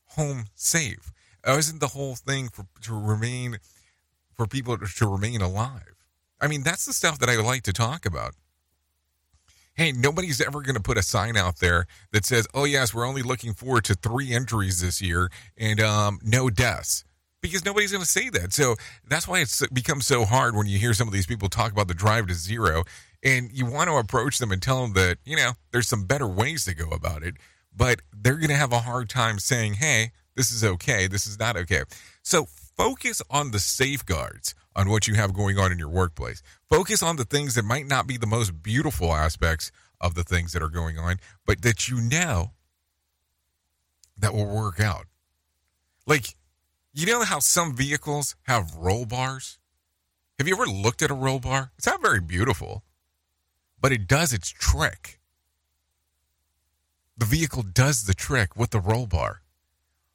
[0.08, 1.12] home safe?
[1.48, 3.58] Uh, isn't the whole thing for to remain
[4.36, 5.96] for people to remain alive?
[6.42, 8.36] I mean, that's the stuff that I like to talk about.
[9.74, 13.08] Hey, nobody's ever going to put a sign out there that says, "Oh yes, we're
[13.08, 17.06] only looking forward to three entries this year and um, no deaths."
[17.42, 18.54] Because nobody's going to say that.
[18.54, 18.76] So
[19.08, 21.88] that's why it's become so hard when you hear some of these people talk about
[21.88, 22.84] the drive to zero
[23.24, 26.28] and you want to approach them and tell them that, you know, there's some better
[26.28, 27.36] ways to go about it,
[27.76, 31.40] but they're going to have a hard time saying, hey, this is okay, this is
[31.40, 31.84] not okay.
[32.24, 32.46] So
[32.78, 36.42] focus on the safeguards on what you have going on in your workplace.
[36.70, 40.54] Focus on the things that might not be the most beautiful aspects of the things
[40.54, 42.52] that are going on, but that you know
[44.18, 45.06] that will work out.
[46.06, 46.36] Like,
[46.94, 49.60] you know how some vehicles have roll bars?
[50.38, 51.72] Have you ever looked at a roll bar?
[51.78, 52.84] It's not very beautiful,
[53.80, 55.20] but it does its trick.
[57.18, 59.42] The vehicle does the trick with the roll bar.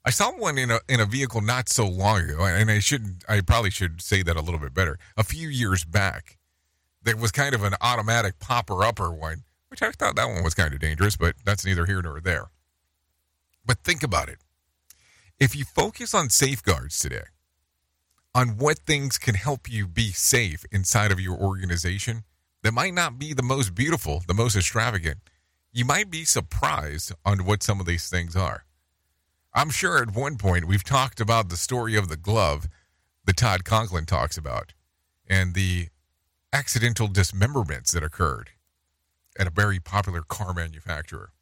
[0.03, 3.23] I saw one in a in a vehicle not so long ago, and I shouldn't.
[3.27, 4.99] I probably should say that a little bit better.
[5.17, 6.37] A few years back,
[7.03, 10.53] there was kind of an automatic popper upper one, which I thought that one was
[10.53, 12.49] kind of dangerous, but that's neither here nor there.
[13.65, 14.39] But think about it.
[15.37, 17.25] If you focus on safeguards today,
[18.33, 22.23] on what things can help you be safe inside of your organization,
[22.63, 25.17] that might not be the most beautiful, the most extravagant,
[25.73, 28.63] you might be surprised on what some of these things are.
[29.53, 32.69] I'm sure at one point we've talked about the story of the glove
[33.25, 34.73] that Todd Conklin talks about
[35.27, 35.89] and the
[36.53, 38.51] accidental dismemberments that occurred
[39.37, 41.33] at a very popular car manufacturer.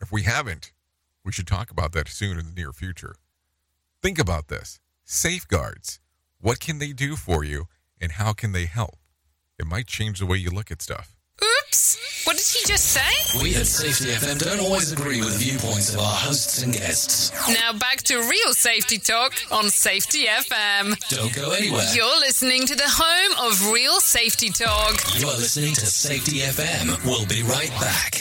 [0.00, 0.72] If we haven't,
[1.24, 3.14] we should talk about that soon in the near future.
[4.02, 6.00] Think about this safeguards.
[6.40, 7.66] What can they do for you
[8.00, 8.96] and how can they help?
[9.58, 11.14] It might change the way you look at stuff.
[11.42, 12.24] Oops!
[12.26, 13.40] What did he just say?
[13.42, 17.32] We at Safety FM don't always agree with the viewpoints of our hosts and guests.
[17.48, 20.96] Now back to real safety talk on Safety FM.
[21.08, 21.84] Don't go anywhere.
[21.94, 25.00] You're listening to the home of real safety talk.
[25.18, 27.04] You are listening to Safety FM.
[27.04, 28.20] We'll be right back.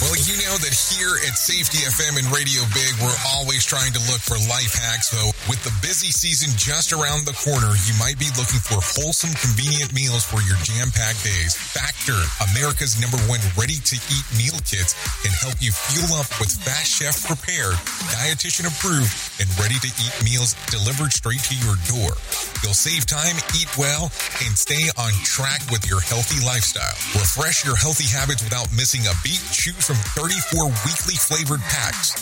[0.00, 4.00] Well, you know that here at Safety FM and Radio Big, we're always trying to
[4.08, 5.28] look for life hacks, though.
[5.44, 9.92] With the busy season just around the corner, you might be looking for wholesome, convenient
[9.92, 11.52] meals for your jam packed days.
[11.52, 12.16] Factor,
[12.48, 16.88] America's number one ready to eat meal kits, can help you fuel up with fast
[16.88, 17.76] chef prepared,
[18.08, 22.16] dietitian approved, and ready to eat meals delivered straight to your door.
[22.64, 24.08] You'll save time, eat well,
[24.48, 26.96] and stay on track with your healthy lifestyle.
[27.20, 29.44] Refresh your healthy habits without missing a beat.
[29.52, 32.14] Choose from 34 weekly flavored packs.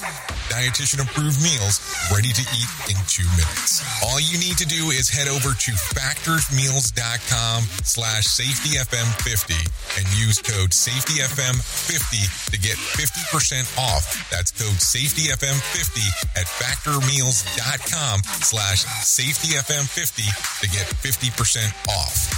[0.48, 3.84] Dietitian approved meals ready to eat in two minutes.
[4.00, 9.52] All you need to do is head over to factorsmeals.com slash safetyfm50
[10.00, 14.16] and use code safetyfm50 to get 50% off.
[14.32, 20.24] That's code safetyfm50 at factormeals.com slash safetyfm50
[20.64, 22.32] to get 50% off.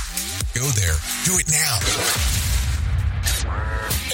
[0.59, 0.99] Go there.
[1.23, 2.50] Do it now.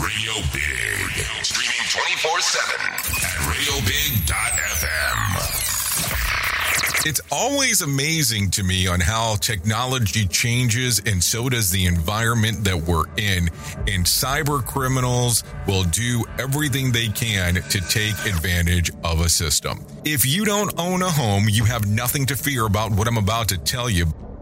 [0.00, 1.10] Radio Big.
[1.42, 4.20] Streaming 24 7 at radiobig.fm.
[7.06, 12.76] It's always amazing to me on how technology changes and so does the environment that
[12.76, 13.48] we're in.
[13.88, 19.84] And cyber criminals will do everything they can to take advantage of a system.
[20.04, 23.48] If you don't own a home, you have nothing to fear about what I'm about
[23.48, 24.06] to tell you.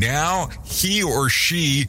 [0.00, 1.88] Now he or she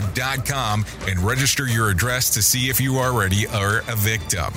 [0.00, 4.52] hometitlelock.com and register your address to see if you already are a victim.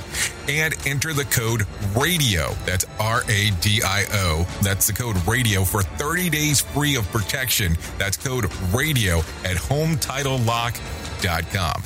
[0.47, 1.65] And enter the code
[1.95, 2.53] RADIO.
[2.65, 4.45] That's R A D I O.
[4.61, 7.77] That's the code RADIO for 30 days free of protection.
[7.97, 11.83] That's code RADIO at hometitlelock.com.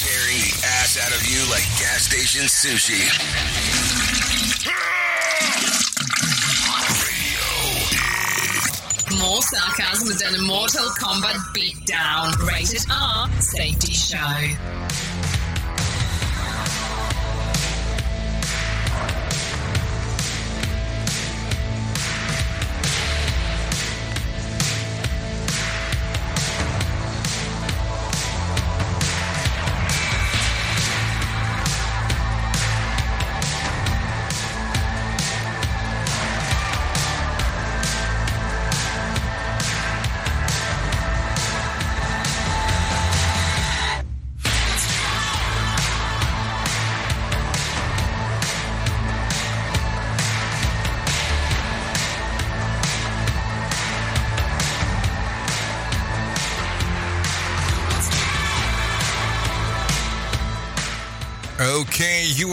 [0.00, 3.99] Tearing the ass out of you like gas station sushi.
[9.40, 12.36] Sarcasm and an Mortal Kombat beatdown.
[12.46, 13.30] Rated R.
[13.40, 15.19] Safety Show.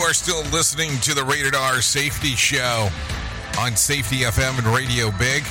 [0.08, 2.88] Are still listening to the Rated R Safety Show
[3.60, 5.44] on Safety FM and Radio Big.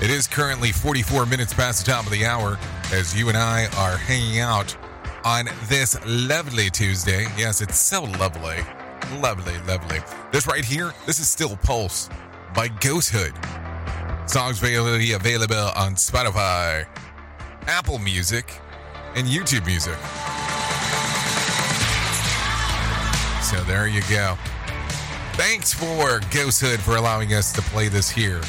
[0.00, 2.58] It is currently 44 minutes past the top of the hour
[2.90, 4.74] as you and I are hanging out
[5.26, 7.26] on this lovely Tuesday.
[7.36, 8.56] Yes, it's so lovely.
[9.20, 9.98] Lovely, lovely.
[10.32, 12.08] This right here, this is still Pulse
[12.54, 13.34] by Ghosthood.
[14.26, 16.86] Songs availability available on Spotify,
[17.66, 18.58] Apple Music,
[19.16, 19.98] and YouTube Music.
[23.48, 24.36] So there you go.
[25.32, 28.42] Thanks for Ghost Hood for allowing us to play this here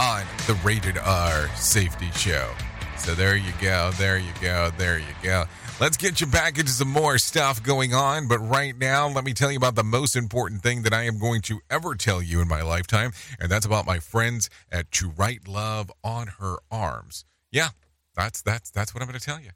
[0.00, 2.54] on the Rated R Safety Show.
[2.96, 5.44] So there you go, there you go, there you go.
[5.78, 8.28] Let's get you back into some more stuff going on.
[8.28, 11.18] But right now, let me tell you about the most important thing that I am
[11.18, 15.10] going to ever tell you in my lifetime, and that's about my friends at To
[15.10, 17.26] Write Love on Her Arms.
[17.52, 17.68] Yeah,
[18.14, 19.50] that's that's that's what I'm going to tell you.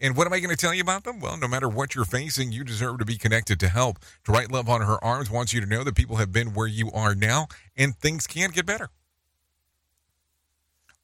[0.00, 1.18] And what am I going to tell you about them?
[1.18, 3.98] Well, no matter what you're facing, you deserve to be connected to help.
[4.24, 6.68] To Write Love on Her Arms wants you to know that people have been where
[6.68, 8.90] you are now and things can get better.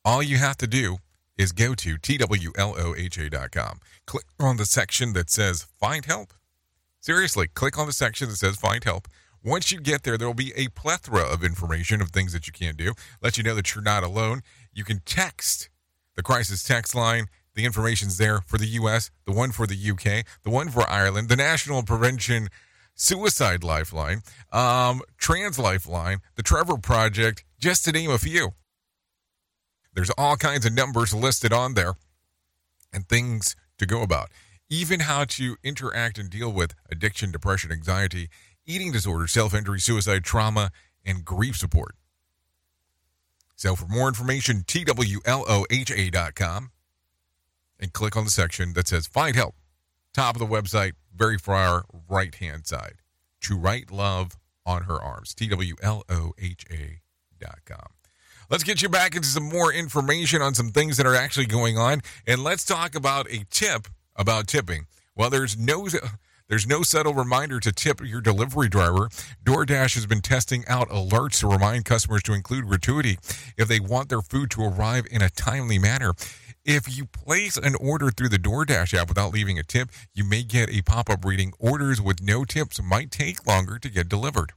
[0.04, 0.98] All you have to do
[1.36, 3.80] is go to twloha.com.
[4.06, 6.32] Click on the section that says Find Help.
[7.00, 9.08] Seriously, click on the section that says Find Help.
[9.42, 12.52] Once you get there, there will be a plethora of information of things that you
[12.52, 12.92] can do.
[13.20, 14.42] Let you know that you're not alone.
[14.72, 15.68] You can text
[16.16, 20.24] the crisis text line the information's there for the U.S., the one for the U.K.,
[20.42, 22.48] the one for Ireland, the National Prevention
[22.94, 28.50] Suicide Lifeline, um, Trans Lifeline, the Trevor Project, just to name a few.
[29.94, 31.94] There's all kinds of numbers listed on there
[32.92, 34.30] and things to go about.
[34.68, 38.28] Even how to interact and deal with addiction, depression, anxiety,
[38.66, 40.70] eating disorder, self injury, suicide, trauma,
[41.04, 41.94] and grief support.
[43.56, 45.10] So, for more information, TWLOHA.com
[47.78, 49.54] and click on the section that says Find Help.
[50.12, 52.94] Top of the website, very far right hand side.
[53.42, 55.34] To Write Love on Her Arms.
[55.34, 57.00] T W L O H A
[57.38, 57.88] dot com.
[58.50, 61.78] Let's get you back into some more information on some things that are actually going
[61.78, 62.00] on.
[62.26, 64.86] And let's talk about a tip about tipping.
[65.16, 65.88] Well, there's no.
[66.46, 69.08] There's no subtle reminder to tip your delivery driver.
[69.44, 73.18] DoorDash has been testing out alerts to remind customers to include gratuity
[73.56, 76.12] if they want their food to arrive in a timely manner.
[76.64, 80.42] If you place an order through the DoorDash app without leaving a tip, you may
[80.42, 84.52] get a pop up reading orders with no tips might take longer to get delivered.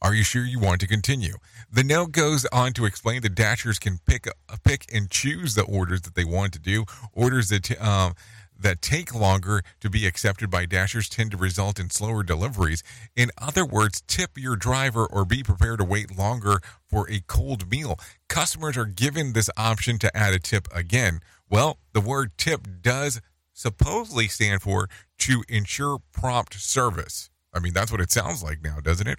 [0.00, 1.34] Are you sure you want to continue?
[1.70, 4.26] The note goes on to explain that dashers can pick
[4.64, 6.86] pick and choose the orders that they want to do.
[7.12, 8.14] Orders that um,
[8.60, 12.82] that take longer to be accepted by dashers tend to result in slower deliveries.
[13.16, 17.70] In other words, tip your driver or be prepared to wait longer for a cold
[17.70, 17.98] meal.
[18.28, 21.20] Customers are given this option to add a tip again.
[21.48, 23.20] Well, the word tip does
[23.52, 24.88] supposedly stand for
[25.18, 27.30] to ensure prompt service.
[27.52, 29.18] I mean, that's what it sounds like now, doesn't it?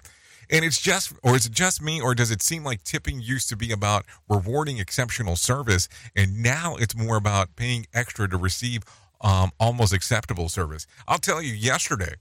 [0.49, 3.47] And it's just, or is it just me, or does it seem like tipping used
[3.49, 8.83] to be about rewarding exceptional service, and now it's more about paying extra to receive
[9.21, 10.85] um, almost acceptable service?
[11.07, 12.15] I'll tell you, yesterday,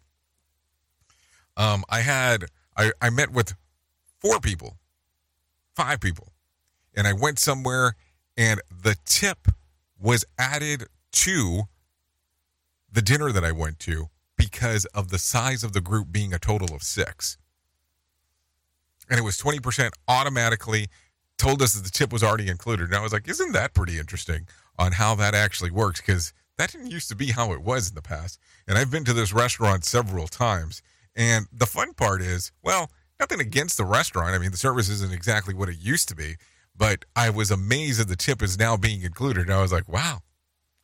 [1.57, 2.47] um, I had,
[2.77, 3.55] I, I met with
[4.21, 4.77] four people,
[5.75, 6.33] five people,
[6.95, 7.95] and I went somewhere,
[8.37, 9.49] and the tip
[10.01, 11.63] was added to
[12.91, 16.39] the dinner that I went to because of the size of the group being a
[16.39, 17.37] total of six
[19.11, 20.87] and it was 20% automatically
[21.37, 22.87] told us that the tip was already included.
[22.87, 24.47] And I was like, isn't that pretty interesting
[24.79, 26.01] on how that actually works?
[26.01, 28.39] Because that didn't used to be how it was in the past.
[28.69, 30.83] And I've been to this restaurant several times.
[31.17, 34.35] And the fun part is, well, nothing against the restaurant.
[34.35, 36.37] I mean, the service isn't exactly what it used to be,
[36.77, 39.47] but I was amazed that the tip is now being included.
[39.47, 40.21] And I was like, wow,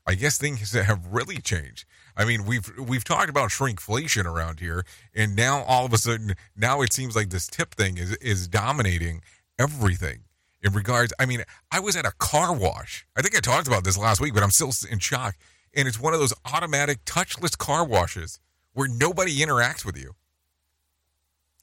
[0.07, 1.85] I guess things have really changed.
[2.17, 6.35] I mean, we've we've talked about shrinkflation around here, and now all of a sudden,
[6.57, 9.23] now it seems like this tip thing is is dominating
[9.59, 10.21] everything.
[10.63, 11.13] in regards.
[11.19, 13.07] I mean, I was at a car wash.
[13.17, 15.37] I think I talked about this last week, but I'm still in shock.
[15.77, 18.41] And it's one of those automatic touchless car washes
[18.73, 20.13] where nobody interacts with you.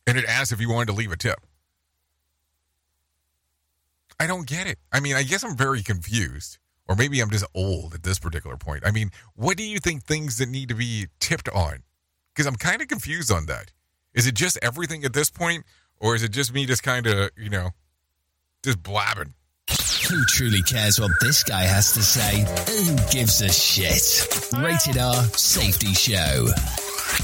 [0.06, 1.40] And it asks if you wanted to leave a tip.
[4.20, 4.78] I don't get it.
[4.92, 6.60] I mean, I guess I'm very confused.
[6.88, 8.86] Or maybe I'm just old at this particular point.
[8.86, 11.84] I mean, what do you think things that need to be tipped on?
[12.34, 13.72] Because I'm kind of confused on that.
[14.14, 15.66] Is it just everything at this point?
[16.00, 17.70] Or is it just me just kind of, you know,
[18.64, 19.34] just blabbing?
[20.10, 22.42] Who truly cares what this guy has to say?
[22.68, 24.28] Who gives a shit?
[24.54, 26.48] Rated R Safety Show.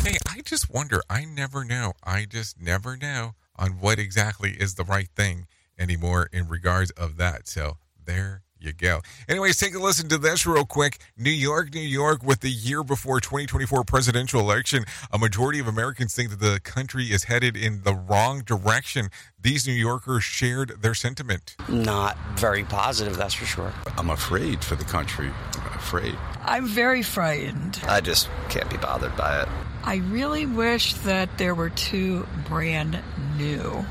[0.04, 1.02] Hey, I just wonder.
[1.10, 1.94] I never know.
[2.04, 7.18] I just never know on what exactly is the right thing anymore in regards of
[7.18, 7.48] that.
[7.48, 9.02] So there you go.
[9.28, 10.98] Anyways, take a listen to this real quick.
[11.18, 16.14] New York, New York, with the year before 2024 presidential election, a majority of Americans
[16.14, 19.10] think that the country is headed in the wrong direction.
[19.42, 21.56] These New Yorkers shared their sentiment.
[21.70, 23.74] Not very positive, that's for sure.
[23.98, 25.32] I'm afraid for the country.
[25.54, 26.16] I'm afraid.
[26.44, 27.80] I'm very frightened.
[27.88, 29.50] I just can't be bothered by it.
[29.84, 33.00] I really wish that there were two brand
[33.38, 33.86] new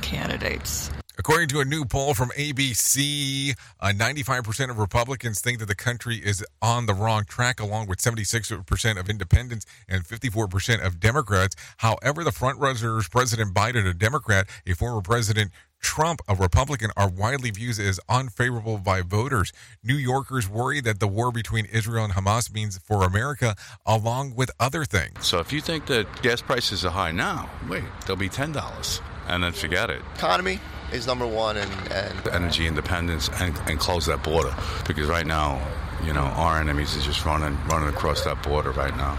[0.00, 0.90] candidates.
[1.18, 6.16] According to a new poll from ABC, uh, 95% of Republicans think that the country
[6.16, 11.56] is on the wrong track, along with 76% of independents and 54% of Democrats.
[11.78, 17.50] However, the frontrunners, President Biden, a Democrat, a former President Trump, a Republican, are widely
[17.50, 19.52] viewed as unfavorable by voters.
[19.82, 23.56] New Yorkers worry that the war between Israel and Hamas means for America,
[23.86, 25.26] along with other things.
[25.26, 29.42] So if you think that gas prices are high now, wait, they'll be $10 and
[29.42, 30.02] then forget it.
[30.14, 30.60] Economy
[30.92, 34.54] is number one and, and energy independence and, and close that border
[34.86, 35.60] because right now,
[36.04, 39.18] you know, our enemies is just running running across that border right now.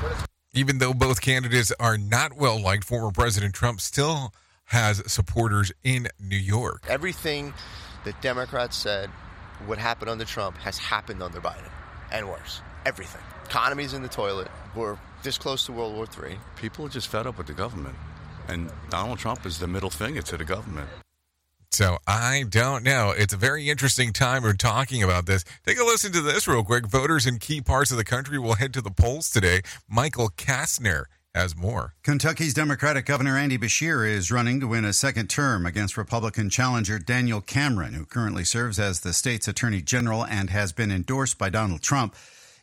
[0.53, 4.33] Even though both candidates are not well liked, former President Trump still
[4.65, 6.83] has supporters in New York.
[6.89, 7.53] Everything
[8.05, 9.09] that Democrats said
[9.67, 11.69] would happen under Trump has happened under Biden,
[12.11, 12.61] and worse.
[12.85, 13.21] Everything.
[13.45, 14.49] Economy's in the toilet.
[14.75, 16.37] We're this close to World War III.
[16.55, 17.95] People are just fed up with the government,
[18.47, 20.89] and Donald Trump is the middle finger to the government.
[21.71, 23.13] So I don't know.
[23.15, 25.43] It's a very interesting time we're talking about this.
[25.65, 26.87] Take a listen to this real quick.
[26.87, 29.61] Voters in key parts of the country will head to the polls today.
[29.87, 31.03] Michael Kastner
[31.35, 31.93] has more.
[32.01, 36.97] Kentucky's Democratic Governor Andy Beshear is running to win a second term against Republican challenger
[36.97, 41.49] Daniel Cameron, who currently serves as the state's attorney general and has been endorsed by
[41.49, 42.15] Donald Trump.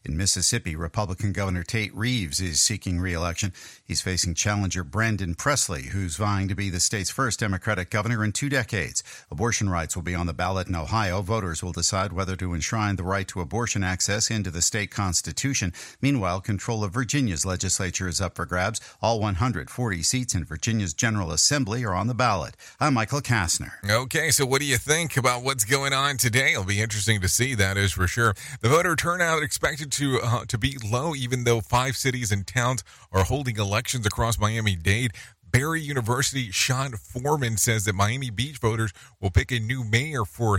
[0.06, 3.54] In Mississippi, Republican Governor Tate Reeves is seeking reelection.
[3.82, 8.32] He's facing challenger Brandon Presley, who's vying to be the state's first Democratic governor in
[8.32, 9.02] two decades.
[9.30, 11.22] Abortion rights will be on the ballot in Ohio.
[11.22, 15.72] Voters will decide whether to enshrine the right to abortion access into the state constitution.
[16.02, 18.82] Meanwhile, control of Virginia's legislature is up for grabs.
[19.00, 22.58] All 140 seats in Virginia's General Assembly are on the ballot.
[22.78, 23.72] I'm Michael Kastner.
[23.88, 26.52] Okay, so what do you think about what's going on today?
[26.52, 28.34] It'll be interesting to see, that is for sure.
[28.60, 32.82] The voter turnout expected to uh, to be low, even though five cities and towns
[33.12, 35.12] are holding elections across Miami Dade.
[35.50, 40.58] Barry University Sean Foreman says that Miami Beach voters will pick a new mayor for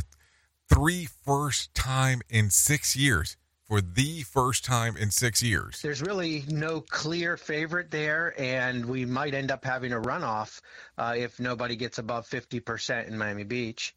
[0.70, 3.38] three first time in six years.
[3.68, 5.82] For the first time in six years.
[5.82, 10.62] There's really no clear favorite there, and we might end up having a runoff
[11.00, 13.96] uh, if nobody gets above 50% in Miami Beach.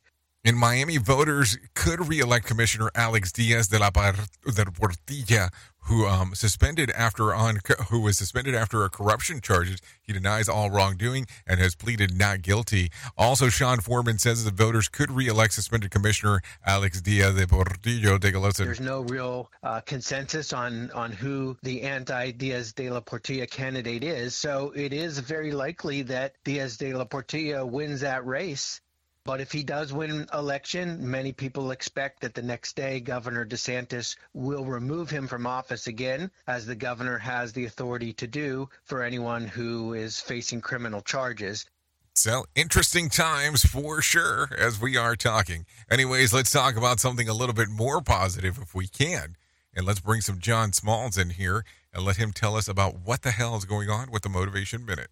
[0.49, 6.91] In Miami, voters could reelect Commissioner Alex Diaz de la, de Portilla, who um, suspended
[6.93, 7.59] after on
[7.91, 9.79] who was suspended after a corruption charges.
[10.01, 12.91] He denies all wrongdoing and has pleaded not guilty.
[13.19, 18.19] Also, Sean Foreman says the voters could reelect suspended Commissioner Alex Diaz de Portilla.
[18.19, 18.53] Take a.
[18.57, 24.03] There's no real uh, consensus on on who the anti Diaz de la Portilla candidate
[24.03, 28.81] is, so it is very likely that Diaz de la Portilla wins that race.
[29.29, 34.17] But if he does win election, many people expect that the next day Governor DeSantis
[34.33, 39.03] will remove him from office again, as the governor has the authority to do for
[39.03, 41.67] anyone who is facing criminal charges.
[42.15, 45.67] So, interesting times for sure as we are talking.
[45.91, 49.37] Anyways, let's talk about something a little bit more positive if we can.
[49.75, 53.21] And let's bring some John Smalls in here and let him tell us about what
[53.21, 55.09] the hell is going on with the Motivation Minute.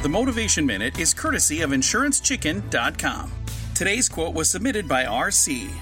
[0.00, 3.32] The Motivation Minute is courtesy of InsuranceChicken.com.
[3.74, 5.72] Today's quote was submitted by RC.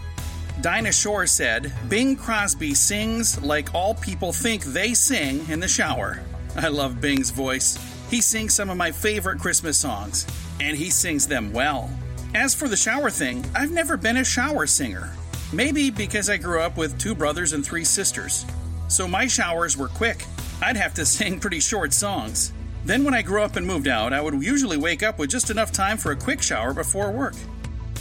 [0.63, 6.23] Dinah Shore said, Bing Crosby sings like all people think they sing in the shower.
[6.57, 7.77] I love Bing's voice.
[8.09, 10.27] He sings some of my favorite Christmas songs,
[10.61, 11.91] and he sings them well.
[12.35, 15.13] As for the shower thing, I've never been a shower singer.
[15.53, 18.47] Maybe because I grew up with two brothers and three sisters.
[18.89, 20.25] So my showers were quick.
[20.63, 22.55] I'd have to sing pretty short songs.
[22.87, 25.51] Then, when I grew up and moved out, I would usually wake up with just
[25.51, 27.35] enough time for a quick shower before work.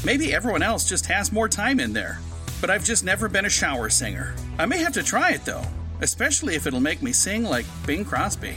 [0.06, 2.20] Maybe everyone else just has more time in there.
[2.62, 4.36] But I've just never been a shower singer.
[4.60, 5.66] I may have to try it though,
[6.02, 8.54] especially if it'll make me sing like Bing Crosby.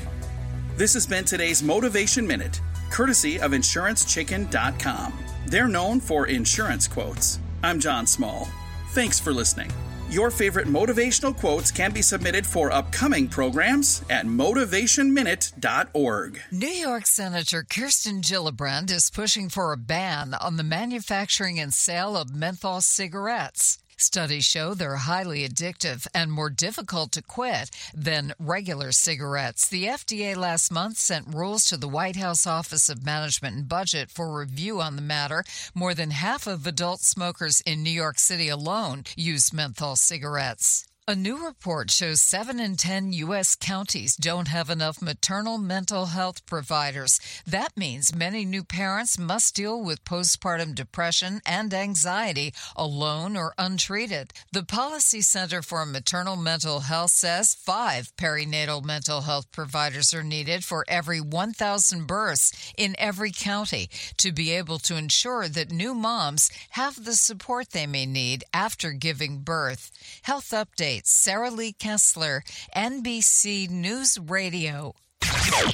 [0.77, 2.61] This has been today's Motivation Minute,
[2.91, 5.13] courtesy of InsuranceChicken.com.
[5.47, 7.39] They're known for insurance quotes.
[7.63, 8.47] I'm John Small.
[8.91, 9.73] Thanks for listening.
[10.11, 16.41] Your favorite motivational quotes can be submitted for upcoming programs at motivationminute.org.
[16.51, 22.17] New York Senator Kirsten Gillibrand is pushing for a ban on the manufacturing and sale
[22.17, 23.77] of menthol cigarettes.
[24.01, 29.69] Studies show they're highly addictive and more difficult to quit than regular cigarettes.
[29.69, 34.09] The FDA last month sent rules to the White House Office of Management and Budget
[34.09, 35.43] for review on the matter.
[35.75, 40.87] More than half of adult smokers in New York City alone use menthol cigarettes.
[41.09, 43.57] A new report shows 7 in 10 U.S.
[43.57, 47.19] counties don't have enough maternal mental health providers.
[47.47, 54.35] That means many new parents must deal with postpartum depression and anxiety alone or untreated.
[54.53, 60.63] The Policy Center for Maternal Mental Health says five perinatal mental health providers are needed
[60.63, 63.89] for every 1,000 births in every county
[64.19, 68.93] to be able to ensure that new moms have the support they may need after
[68.93, 69.91] giving birth.
[70.25, 72.45] Health Update Sarah Lee Kessler,
[72.75, 74.95] NBC News Radio.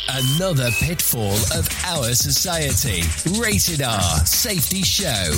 [0.08, 3.02] Another pitfall of our society.
[3.40, 5.32] Rated R Safety Show.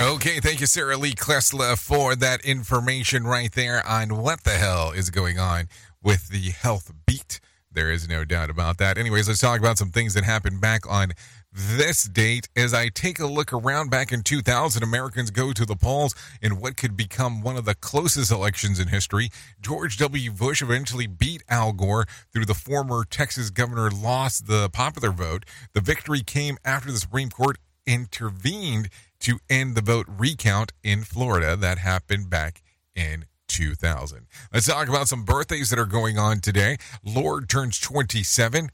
[0.00, 4.92] Okay, thank you, Sarah Lee Klesla, for that information right there on what the hell
[4.92, 5.68] is going on
[6.02, 7.40] with the health beat.
[7.72, 8.96] There is no doubt about that.
[8.96, 11.12] Anyways, let's talk about some things that happened back on
[11.52, 12.48] this date.
[12.56, 16.60] As I take a look around back in 2000, Americans go to the polls in
[16.60, 19.30] what could become one of the closest elections in history.
[19.60, 20.30] George W.
[20.32, 25.44] Bush eventually beat Al Gore through the former Texas governor lost the popular vote.
[25.72, 28.90] The victory came after the Supreme Court intervened
[29.20, 31.56] to end the vote recount in Florida.
[31.56, 32.62] That happened back
[32.94, 34.26] in 2000.
[34.52, 36.76] Let's talk about some birthdays that are going on today.
[37.02, 38.70] Lorde turns 27.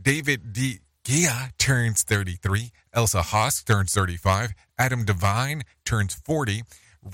[0.00, 2.72] David de Gea turns 33.
[2.92, 4.54] Elsa Hosk turns 35.
[4.76, 6.64] Adam DeVine turns 40.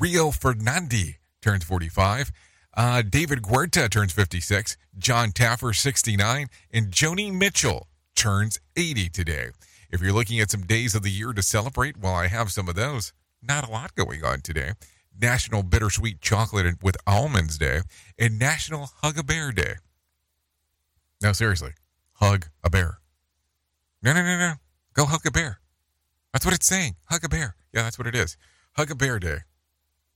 [0.00, 2.32] Rio Ferdinandi turns 45.
[2.74, 4.78] Uh, David Guetta turns 56.
[4.96, 6.46] Jon Taffer 69.
[6.72, 7.86] And Joni Mitchell
[8.16, 9.48] turns 80 today.
[9.90, 12.70] If you're looking at some days of the year to celebrate, well, I have some
[12.70, 13.12] of those.
[13.42, 14.70] Not a lot going on today.
[15.20, 17.80] National Bittersweet Chocolate with Almonds Day
[18.18, 19.74] and National Hug a Bear Day.
[21.22, 21.72] No, seriously,
[22.14, 23.01] hug a bear.
[24.02, 24.52] No, no, no, no.
[24.94, 25.60] Go hug a bear.
[26.32, 26.96] That's what it's saying.
[27.04, 27.54] Hug a bear.
[27.72, 28.36] Yeah, that's what it is.
[28.76, 29.38] Hug a bear day.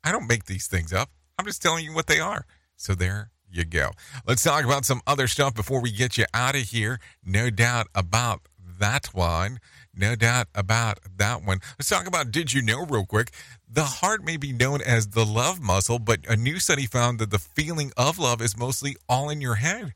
[0.02, 1.10] I don't make these things up.
[1.38, 2.46] I'm just telling you what they are.
[2.76, 3.90] So there you go.
[4.26, 6.98] Let's talk about some other stuff before we get you out of here.
[7.24, 8.42] No doubt about
[8.78, 9.58] that one.
[9.94, 11.60] No doubt about that one.
[11.78, 13.30] Let's talk about Did You Know real quick.
[13.68, 17.30] The heart may be known as the love muscle, but a new study found that
[17.30, 19.94] the feeling of love is mostly all in your head.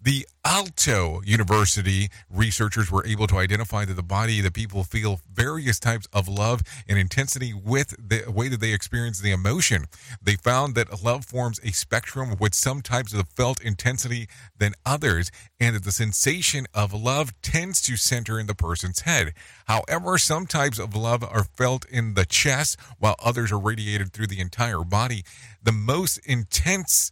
[0.00, 5.80] The Aalto University researchers were able to identify that the body that people feel various
[5.80, 9.86] types of love and intensity with the way that they experience the emotion.
[10.22, 15.30] They found that love forms a spectrum with some types of felt intensity than others,
[15.58, 19.32] and that the sensation of love tends to center in the person's head.
[19.66, 24.28] However, some types of love are felt in the chest, while others are radiated through
[24.28, 25.24] the entire body.
[25.62, 27.10] The most intense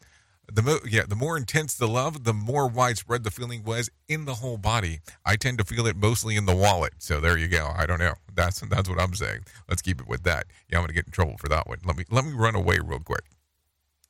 [0.52, 4.24] the mo- yeah, the more intense the love, the more widespread the feeling was in
[4.24, 5.00] the whole body.
[5.24, 6.94] I tend to feel it mostly in the wallet.
[6.98, 7.72] So there you go.
[7.76, 8.14] I don't know.
[8.34, 9.40] That's that's what I'm saying.
[9.68, 10.46] Let's keep it with that.
[10.68, 11.78] Yeah, I'm gonna get in trouble for that one.
[11.84, 13.24] Let me let me run away real quick.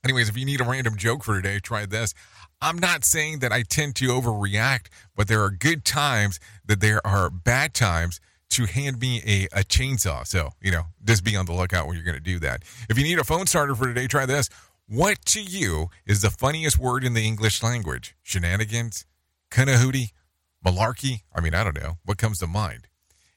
[0.05, 2.13] Anyways, if you need a random joke for today, try this.
[2.61, 7.05] I'm not saying that I tend to overreact, but there are good times that there
[7.07, 8.21] are bad times
[8.51, 10.27] to hand me a, a chainsaw.
[10.27, 12.63] So, you know, just be on the lookout when you're going to do that.
[12.89, 14.49] If you need a phone starter for today, try this.
[14.87, 18.15] What to you is the funniest word in the English language?
[18.23, 19.07] Shenanigans?
[19.51, 20.11] Cunahootie?
[20.63, 21.23] Malarkey?
[21.35, 21.97] I mean, I don't know.
[22.05, 22.89] What comes to mind?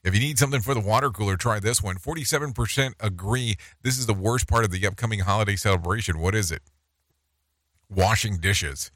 [0.04, 1.96] If you need something for the water cooler, try this one.
[1.96, 6.18] 47% agree this is the worst part of the upcoming holiday celebration.
[6.18, 6.60] What is it?
[7.88, 8.90] Washing dishes.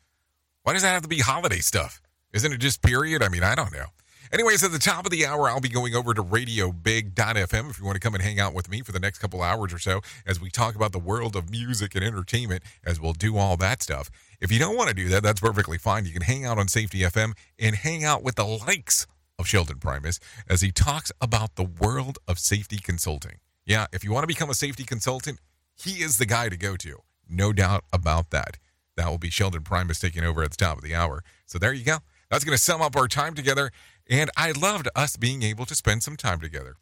[0.63, 2.03] Why does that have to be holiday stuff?
[2.35, 3.23] Isn't it just period?
[3.23, 3.87] I mean, I don't know.
[4.33, 7.85] Anyways, at the top of the hour, I'll be going over to RadioBig.fm if you
[7.85, 10.01] want to come and hang out with me for the next couple hours or so
[10.27, 13.83] as we talk about the world of music and entertainment as we'll do all that
[13.83, 14.11] stuff.
[14.41, 16.07] If you don't want to do that, that's perfectly fine.
[16.07, 19.07] You can hang out on Safety FM and hang out with the likes
[19.39, 20.19] of Sheldon Primus
[20.49, 23.37] as he talks about the world of safety consulting.
[23.67, 25.41] Yeah, if you want to become a safety consultant,
[25.77, 27.01] he is the guy to go to.
[27.29, 28.57] No doubt about that.
[28.97, 31.23] That will be Sheldon Primus taking over at the top of the hour.
[31.45, 31.99] So there you go.
[32.33, 33.71] That's going to sum up our time together.
[34.13, 36.77] And I loved us being able to spend some time together.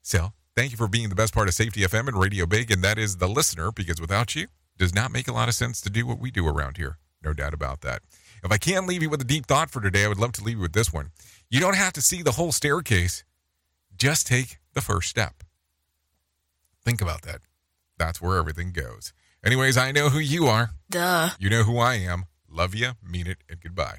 [0.00, 2.82] So Thank you for being the best part of Safety FM and Radio Big, and
[2.82, 5.82] that is the listener, because without you, it does not make a lot of sense
[5.82, 6.96] to do what we do around here.
[7.22, 8.00] No doubt about that.
[8.42, 10.42] If I can leave you with a deep thought for today, I would love to
[10.42, 11.10] leave you with this one.
[11.50, 13.22] You don't have to see the whole staircase,
[13.98, 15.42] just take the first step.
[16.82, 17.42] Think about that.
[17.98, 19.12] That's where everything goes.
[19.44, 20.70] Anyways, I know who you are.
[20.88, 21.28] Duh.
[21.38, 22.24] You know who I am.
[22.50, 23.98] Love you, mean it, and goodbye.